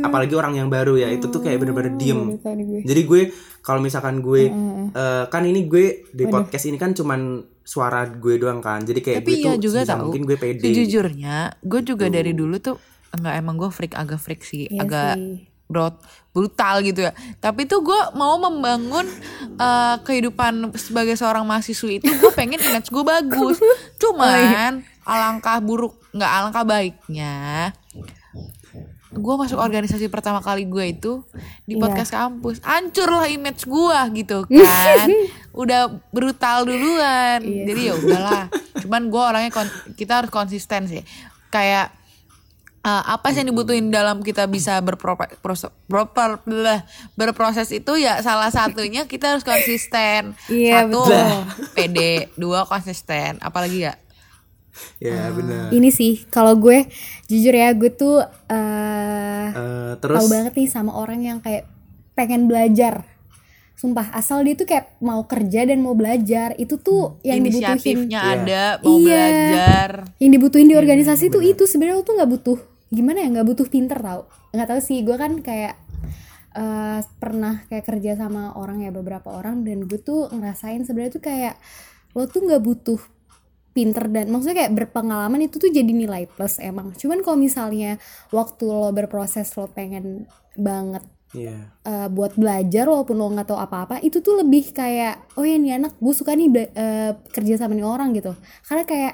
apalagi 0.02 0.34
orang 0.34 0.54
yang 0.56 0.68
baru 0.68 0.96
ya 0.96 1.08
itu 1.08 1.28
tuh 1.28 1.40
kayak 1.40 1.60
bener-bener 1.60 1.94
diem. 1.94 2.34
gue. 2.34 2.82
jadi 2.82 3.02
gue 3.04 3.22
kalau 3.60 3.78
misalkan 3.78 4.20
gue 4.20 4.48
eh, 4.90 5.24
kan 5.28 5.44
ini 5.44 5.64
gue 5.64 6.08
di 6.08 6.24
podcast 6.26 6.66
ini 6.66 6.76
kan 6.76 6.92
cuman 6.92 7.20
suara 7.62 8.08
gue 8.08 8.36
doang 8.38 8.58
kan. 8.58 8.82
Jadi 8.82 9.00
kayak 9.00 9.20
Tapi 9.20 9.30
gue 9.30 9.40
iya 9.40 9.52
tuh 9.52 9.62
juga 9.62 9.80
tahu. 9.86 10.00
mungkin 10.08 10.24
gue 10.24 10.38
pede. 10.38 10.64
Sejujurnya, 10.66 11.36
gue 11.60 11.82
juga 11.82 12.06
dari 12.08 12.32
dulu 12.32 12.56
tuh 12.58 12.76
enggak 13.12 13.36
emang 13.38 13.56
gue 13.56 13.70
freak 13.70 13.94
agak 13.94 14.18
freak 14.18 14.42
sih, 14.42 14.66
Iya 14.66 14.82
agak 14.82 15.14
sih. 15.16 15.46
brut 15.66 15.96
brutal 16.34 16.82
gitu 16.82 17.06
ya. 17.06 17.14
Tapi 17.38 17.64
tuh 17.64 17.80
gue 17.80 18.02
mau 18.14 18.36
membangun 18.36 19.06
eh, 19.54 19.96
kehidupan 20.02 20.74
sebagai 20.76 21.14
seorang 21.14 21.46
mahasiswi 21.46 22.02
itu 22.02 22.10
gue 22.10 22.32
pengen 22.34 22.58
image 22.60 22.90
gue 22.90 23.04
bagus. 23.04 23.62
Cuman 23.96 24.82
alangkah 25.04 25.58
buruk 25.60 25.94
nggak 26.12 26.32
alangkah 26.32 26.64
baiknya 26.64 27.70
gue 29.14 29.36
masuk 29.38 29.62
organisasi 29.62 30.10
pertama 30.10 30.42
kali 30.42 30.66
gue 30.66 30.86
itu 30.90 31.22
di 31.64 31.78
Iya. 31.78 31.82
podcast 31.82 32.10
kampus 32.10 32.58
hancur 32.66 33.06
lah 33.06 33.30
image 33.30 33.62
gue 33.64 34.00
gitu 34.18 34.42
kan 34.50 35.08
udah 35.62 35.82
brutal 36.10 36.66
duluan 36.66 37.46
Iya. 37.46 37.64
jadi 37.70 37.82
ya 37.84 37.94
udahlah 37.94 38.44
cuman 38.82 39.02
gue 39.06 39.22
orangnya 39.22 39.52
kita 39.94 40.14
harus 40.18 40.32
konsisten 40.34 40.90
sih 40.90 41.06
kayak 41.50 41.94
uh, 42.84 43.04
apa 43.10 43.32
sih 43.32 43.40
yang 43.40 43.50
dibutuhin 43.50 43.90
dalam 43.90 44.20
kita 44.20 44.46
bisa 44.46 44.80
berpro- 44.80 45.16
proses- 45.40 45.74
proper 45.86 46.44
berproses 47.14 47.72
itu 47.72 47.96
ya 47.96 48.20
salah 48.20 48.50
satunya 48.50 49.04
kita 49.06 49.34
harus 49.34 49.44
konsisten. 49.44 50.36
Iya, 50.48 50.86
satu 50.86 51.00
betul. 51.02 51.32
pede. 51.74 52.14
Dua 52.36 52.64
konsisten. 52.64 53.40
Apalagi 53.40 53.80
ya? 53.82 53.94
Ya 54.98 55.30
benar. 55.30 55.70
Ini 55.70 55.90
sih 55.90 56.26
kalau 56.28 56.56
gue 56.56 56.90
jujur 57.28 57.54
ya 57.54 57.72
gue 57.72 57.90
tuh 57.90 58.20
eh 58.48 59.48
Eh, 59.50 59.94
terus? 59.98 60.18
tahu 60.18 60.28
banget 60.28 60.54
nih 60.54 60.66
sama 60.66 60.92
orang 60.94 61.22
yang 61.22 61.38
kayak 61.40 61.70
pengen 62.14 62.46
belajar. 62.46 63.06
Sumpah 63.74 64.10
asal 64.12 64.42
dia 64.42 64.56
tuh 64.56 64.66
kayak 64.66 64.98
mau 64.98 65.22
kerja 65.24 65.66
dan 65.66 65.78
mau 65.78 65.94
belajar 65.94 66.56
itu 66.56 66.78
tuh 66.78 67.20
yang 67.22 67.38
dibutuhin. 67.38 67.78
inisiatifnya 67.78 68.20
Iya. 68.20 68.34
ada 68.34 68.64
mau 68.80 68.96
Iya. 68.96 69.06
belajar. 69.06 69.90
Yang 70.18 70.32
dibutuhin 70.32 70.68
di 70.68 70.76
organisasi 70.76 71.26
tuh 71.30 71.44
itu 71.44 71.64
sebenarnya 71.64 72.02
tuh 72.02 72.16
nggak 72.16 72.32
butuh 72.32 72.58
gimana 72.94 73.26
ya 73.26 73.28
nggak 73.34 73.48
butuh 73.50 73.68
pinter 73.68 73.98
tau. 73.98 74.30
Nggak 74.54 74.68
tahu 74.70 74.80
sih 74.86 75.02
gue 75.02 75.18
kan 75.18 75.42
kayak 75.42 75.76
eh, 76.54 77.00
pernah 77.18 77.66
kayak 77.68 77.86
kerja 77.90 78.14
sama 78.16 78.54
orang 78.54 78.86
ya 78.86 78.94
beberapa 78.94 79.34
orang 79.34 79.66
dan 79.66 79.90
gue 79.90 79.98
tuh 79.98 80.30
ngerasain 80.30 80.86
sebenarnya 80.86 81.14
tuh 81.18 81.24
kayak 81.26 81.56
lo 82.14 82.30
tuh 82.30 82.46
nggak 82.46 82.62
butuh 82.62 83.02
pinter 83.74 84.06
dan 84.14 84.30
maksudnya 84.30 84.66
kayak 84.66 84.74
berpengalaman 84.78 85.50
itu 85.50 85.58
tuh 85.58 85.74
jadi 85.74 85.90
nilai 85.90 86.30
plus 86.30 86.62
emang. 86.62 86.94
Cuman 86.94 87.26
kalau 87.26 87.42
misalnya 87.42 87.98
waktu 88.30 88.70
lo 88.70 88.94
berproses 88.94 89.50
lo 89.58 89.66
pengen 89.74 90.30
banget 90.54 91.02
Iya. 91.34 91.74
eh, 91.82 92.08
buat 92.14 92.38
belajar 92.38 92.86
walaupun 92.86 93.18
lo 93.18 93.26
nggak 93.34 93.50
tahu 93.50 93.58
apa-apa 93.58 93.98
itu 94.06 94.22
tuh 94.22 94.46
lebih 94.46 94.70
kayak 94.70 95.34
oh 95.34 95.42
ya 95.42 95.58
nih 95.58 95.82
anak 95.82 95.98
gue 95.98 96.14
suka 96.14 96.38
nih 96.38 96.46
eh, 96.78 97.18
kerja 97.34 97.58
sama 97.58 97.74
nih 97.74 97.82
orang 97.82 98.14
gitu. 98.14 98.38
Karena 98.62 98.86
kayak 98.86 99.14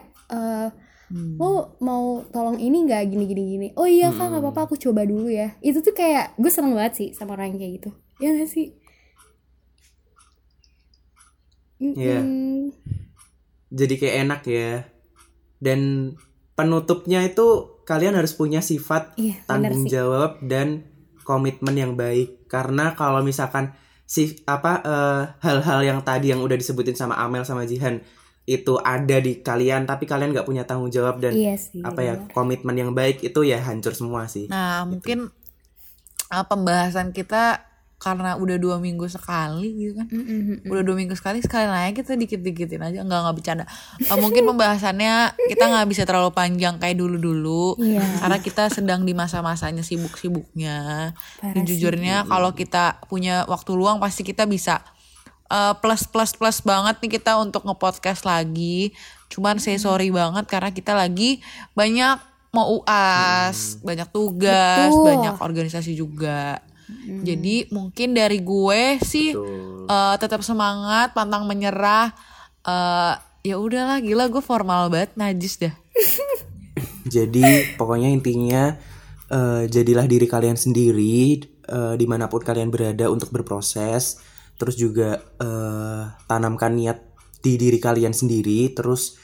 eh, 1.10 1.36
lo 1.38 1.78
mau 1.82 2.22
tolong 2.30 2.58
ini 2.62 2.86
nggak? 2.86 3.10
Gini 3.10 3.26
gini 3.26 3.43
gini. 3.58 3.67
Oh 3.76 3.89
iya 3.89 4.13
kak 4.13 4.30
nggak 4.30 4.41
apa-apa 4.45 4.62
aku 4.69 4.76
coba 4.78 5.06
dulu 5.06 5.30
ya. 5.30 5.58
Itu 5.60 5.82
tuh 5.82 5.93
kayak 5.93 6.38
gue 6.38 6.52
seneng 6.54 6.78
banget 6.78 6.93
sih 6.95 7.10
sama 7.17 7.34
orang 7.34 7.54
yang 7.54 7.60
kayak 7.60 7.74
gitu. 7.82 7.89
Ya 8.19 8.30
gak 8.36 8.50
sih? 8.52 8.67
Iya. 11.80 12.19
Mm-mm. 12.19 12.76
jadi 13.72 13.93
kayak 13.95 14.15
enak 14.28 14.41
ya. 14.45 14.72
Dan 15.60 16.13
penutupnya 16.56 17.24
itu 17.24 17.80
kalian 17.88 18.15
harus 18.19 18.36
punya 18.36 18.60
sifat 18.60 19.15
Iya, 19.15 19.39
bener 19.48 19.48
tanggung 19.48 19.86
jawab 19.88 20.32
dan 20.43 20.84
komitmen 21.24 21.76
yang 21.78 21.93
baik. 21.95 22.45
Karena 22.52 22.93
kalau 22.93 23.24
misalkan 23.24 23.72
si 24.10 24.41
apa 24.50 24.82
eh, 24.82 25.24
hal-hal 25.45 25.80
yang 25.86 26.00
tadi 26.02 26.34
yang 26.34 26.41
udah 26.41 26.58
disebutin 26.58 26.98
sama 26.98 27.15
Amel 27.22 27.45
sama 27.45 27.63
Jihan 27.63 28.02
itu 28.50 28.82
ada 28.82 29.22
di 29.22 29.46
kalian 29.46 29.86
tapi 29.86 30.10
kalian 30.10 30.34
nggak 30.34 30.48
punya 30.50 30.66
tanggung 30.66 30.90
jawab 30.90 31.22
dan 31.22 31.38
iya 31.38 31.54
sih 31.54 31.86
apa 31.86 32.02
ya 32.02 32.14
komitmen 32.34 32.74
yang 32.74 32.92
baik 32.98 33.22
itu 33.22 33.46
ya 33.46 33.62
hancur 33.62 33.94
semua 33.94 34.26
sih 34.26 34.50
Nah, 34.50 34.82
mungkin 34.90 35.30
uh, 36.34 36.46
pembahasan 36.50 37.14
kita 37.14 37.70
karena 38.00 38.40
udah 38.40 38.56
dua 38.56 38.80
minggu 38.80 39.12
sekali 39.12 39.76
gitu 39.76 40.00
kan. 40.00 40.08
Mm-mm. 40.08 40.64
Udah 40.72 40.84
dua 40.88 40.96
minggu 40.96 41.20
sekali, 41.20 41.44
sekali 41.44 41.68
lagi 41.68 42.00
kita 42.00 42.16
dikit-dikitin 42.16 42.80
aja. 42.80 43.04
Enggak, 43.04 43.28
nggak 43.28 43.36
bercanda. 43.36 43.66
Uh, 44.08 44.18
mungkin 44.24 44.48
pembahasannya 44.48 45.36
kita 45.52 45.68
nggak 45.68 45.88
bisa 45.92 46.08
terlalu 46.08 46.32
panjang 46.32 46.80
kayak 46.80 46.96
dulu-dulu. 46.96 47.76
Iya. 47.76 48.00
Karena 48.24 48.38
kita 48.40 48.72
sedang 48.72 49.04
di 49.04 49.12
masa-masanya 49.12 49.84
sibuk-sibuknya. 49.84 51.12
Jujurnya 51.44 52.24
kalau 52.24 52.56
kita 52.56 53.04
punya 53.12 53.44
waktu 53.52 53.76
luang 53.76 54.00
pasti 54.00 54.24
kita 54.24 54.48
bisa 54.48 54.80
uh, 55.50 55.74
plus 55.82 56.06
plus 56.08 56.32
plus 56.38 56.62
banget 56.64 56.96
nih 57.04 57.20
kita 57.20 57.36
untuk 57.42 57.66
ngepodcast 57.66 58.24
lagi. 58.24 58.94
Cuman 59.30 59.62
saya 59.62 59.78
sorry 59.78 60.10
banget 60.10 60.46
karena 60.50 60.72
kita 60.74 60.98
lagi 60.98 61.44
banyak 61.78 62.18
mau 62.50 62.82
UAS, 62.82 63.78
banyak 63.86 64.10
tugas, 64.10 64.90
Betul. 64.90 65.06
banyak 65.06 65.36
organisasi 65.38 65.94
juga. 65.94 66.62
Jadi 67.06 67.70
mungkin 67.70 68.18
dari 68.18 68.42
gue 68.42 68.98
sih 69.06 69.38
Betul. 69.38 69.86
eh, 69.86 70.16
tetap 70.18 70.42
semangat, 70.42 71.14
pantang 71.14 71.46
menyerah. 71.46 72.14
eh 72.66 73.14
ya 73.46 73.56
udahlah, 73.56 74.04
gila 74.04 74.28
gue 74.28 74.44
formal 74.44 74.90
banget, 74.90 75.14
najis 75.16 75.62
dah. 75.62 75.74
Jadi 77.16 77.78
pokoknya 77.78 78.10
intinya 78.10 78.74
eh, 79.30 79.64
jadilah 79.70 80.10
diri 80.10 80.26
kalian 80.26 80.58
sendiri 80.58 81.46
eh, 81.70 81.94
di 81.96 82.06
mana 82.10 82.26
pun 82.26 82.42
kalian 82.42 82.74
berada 82.74 83.08
untuk 83.14 83.30
berproses. 83.30 84.18
Terus 84.60 84.76
juga 84.76 85.15
eh, 85.39 86.04
tanamkan 86.28 86.76
niat 86.76 87.00
di 87.39 87.56
diri 87.56 87.80
kalian 87.80 88.12
sendiri. 88.12 88.76
Terus 88.76 89.15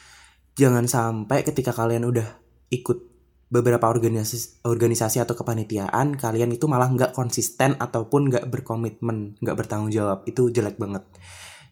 jangan 0.56 0.88
sampai 0.88 1.43
ketika 1.43 1.76
kalian 1.76 2.08
udah 2.08 2.26
ikut 2.71 3.13
beberapa 3.45 3.86
organisasi 3.86 4.65
organisasi 4.65 5.21
atau 5.21 5.38
kepanitiaan 5.38 6.17
kalian 6.17 6.50
itu 6.50 6.65
malah 6.65 6.89
nggak 6.89 7.13
konsisten 7.13 7.78
ataupun 7.78 8.34
nggak 8.34 8.50
berkomitmen 8.50 9.36
nggak 9.43 9.58
bertanggung 9.60 9.91
jawab. 9.91 10.24
Itu 10.24 10.50
jelek 10.50 10.80
banget. 10.80 11.04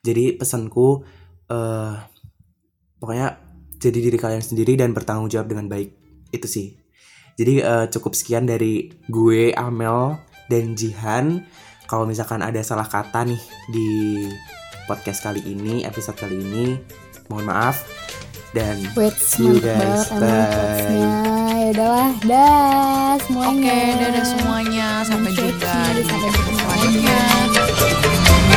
Jadi 0.03 0.35
pesanku 0.35 1.07
eh 1.47 1.95
pokoknya 2.99 3.39
jadi 3.79 3.99
diri 3.99 4.15
kalian 4.19 4.43
sendiri 4.43 4.79
dan 4.79 4.91
bertanggung 4.91 5.31
jawab 5.31 5.47
dengan 5.47 5.71
baik. 5.71 5.95
Itu 6.35 6.47
sih. 6.51 6.75
Jadi 7.39 7.63
eh, 7.63 7.85
cukup 7.89 8.13
sekian 8.13 8.43
dari 8.45 8.91
gue 9.07 9.55
Amel 9.55 10.19
dan 10.51 10.75
Jihan 10.75 11.47
kalau 11.93 12.09
misalkan 12.09 12.41
ada 12.41 12.57
salah 12.65 12.89
kata 12.89 13.21
nih 13.21 13.37
di 13.69 13.87
podcast 14.89 15.21
kali 15.21 15.45
ini, 15.45 15.85
episode 15.85 16.17
kali 16.17 16.41
ini, 16.41 16.73
mohon 17.29 17.45
maaf. 17.45 17.85
Dan 18.49 18.81
Wait, 18.97 19.13
see 19.13 19.45
you 19.45 19.61
guys. 19.61 20.09
Bye. 20.09 21.69
Udahlah, 21.69 22.17
dah 22.25 23.13
semuanya. 23.21 23.53
Oke, 23.53 23.77
okay, 23.77 23.85
dadah 24.01 24.25
semuanya. 24.25 24.87
Sampai 25.05 25.37
jumpa 25.37 25.73
di 25.93 26.01
episode 26.01 26.49
selanjutnya. 26.57 28.52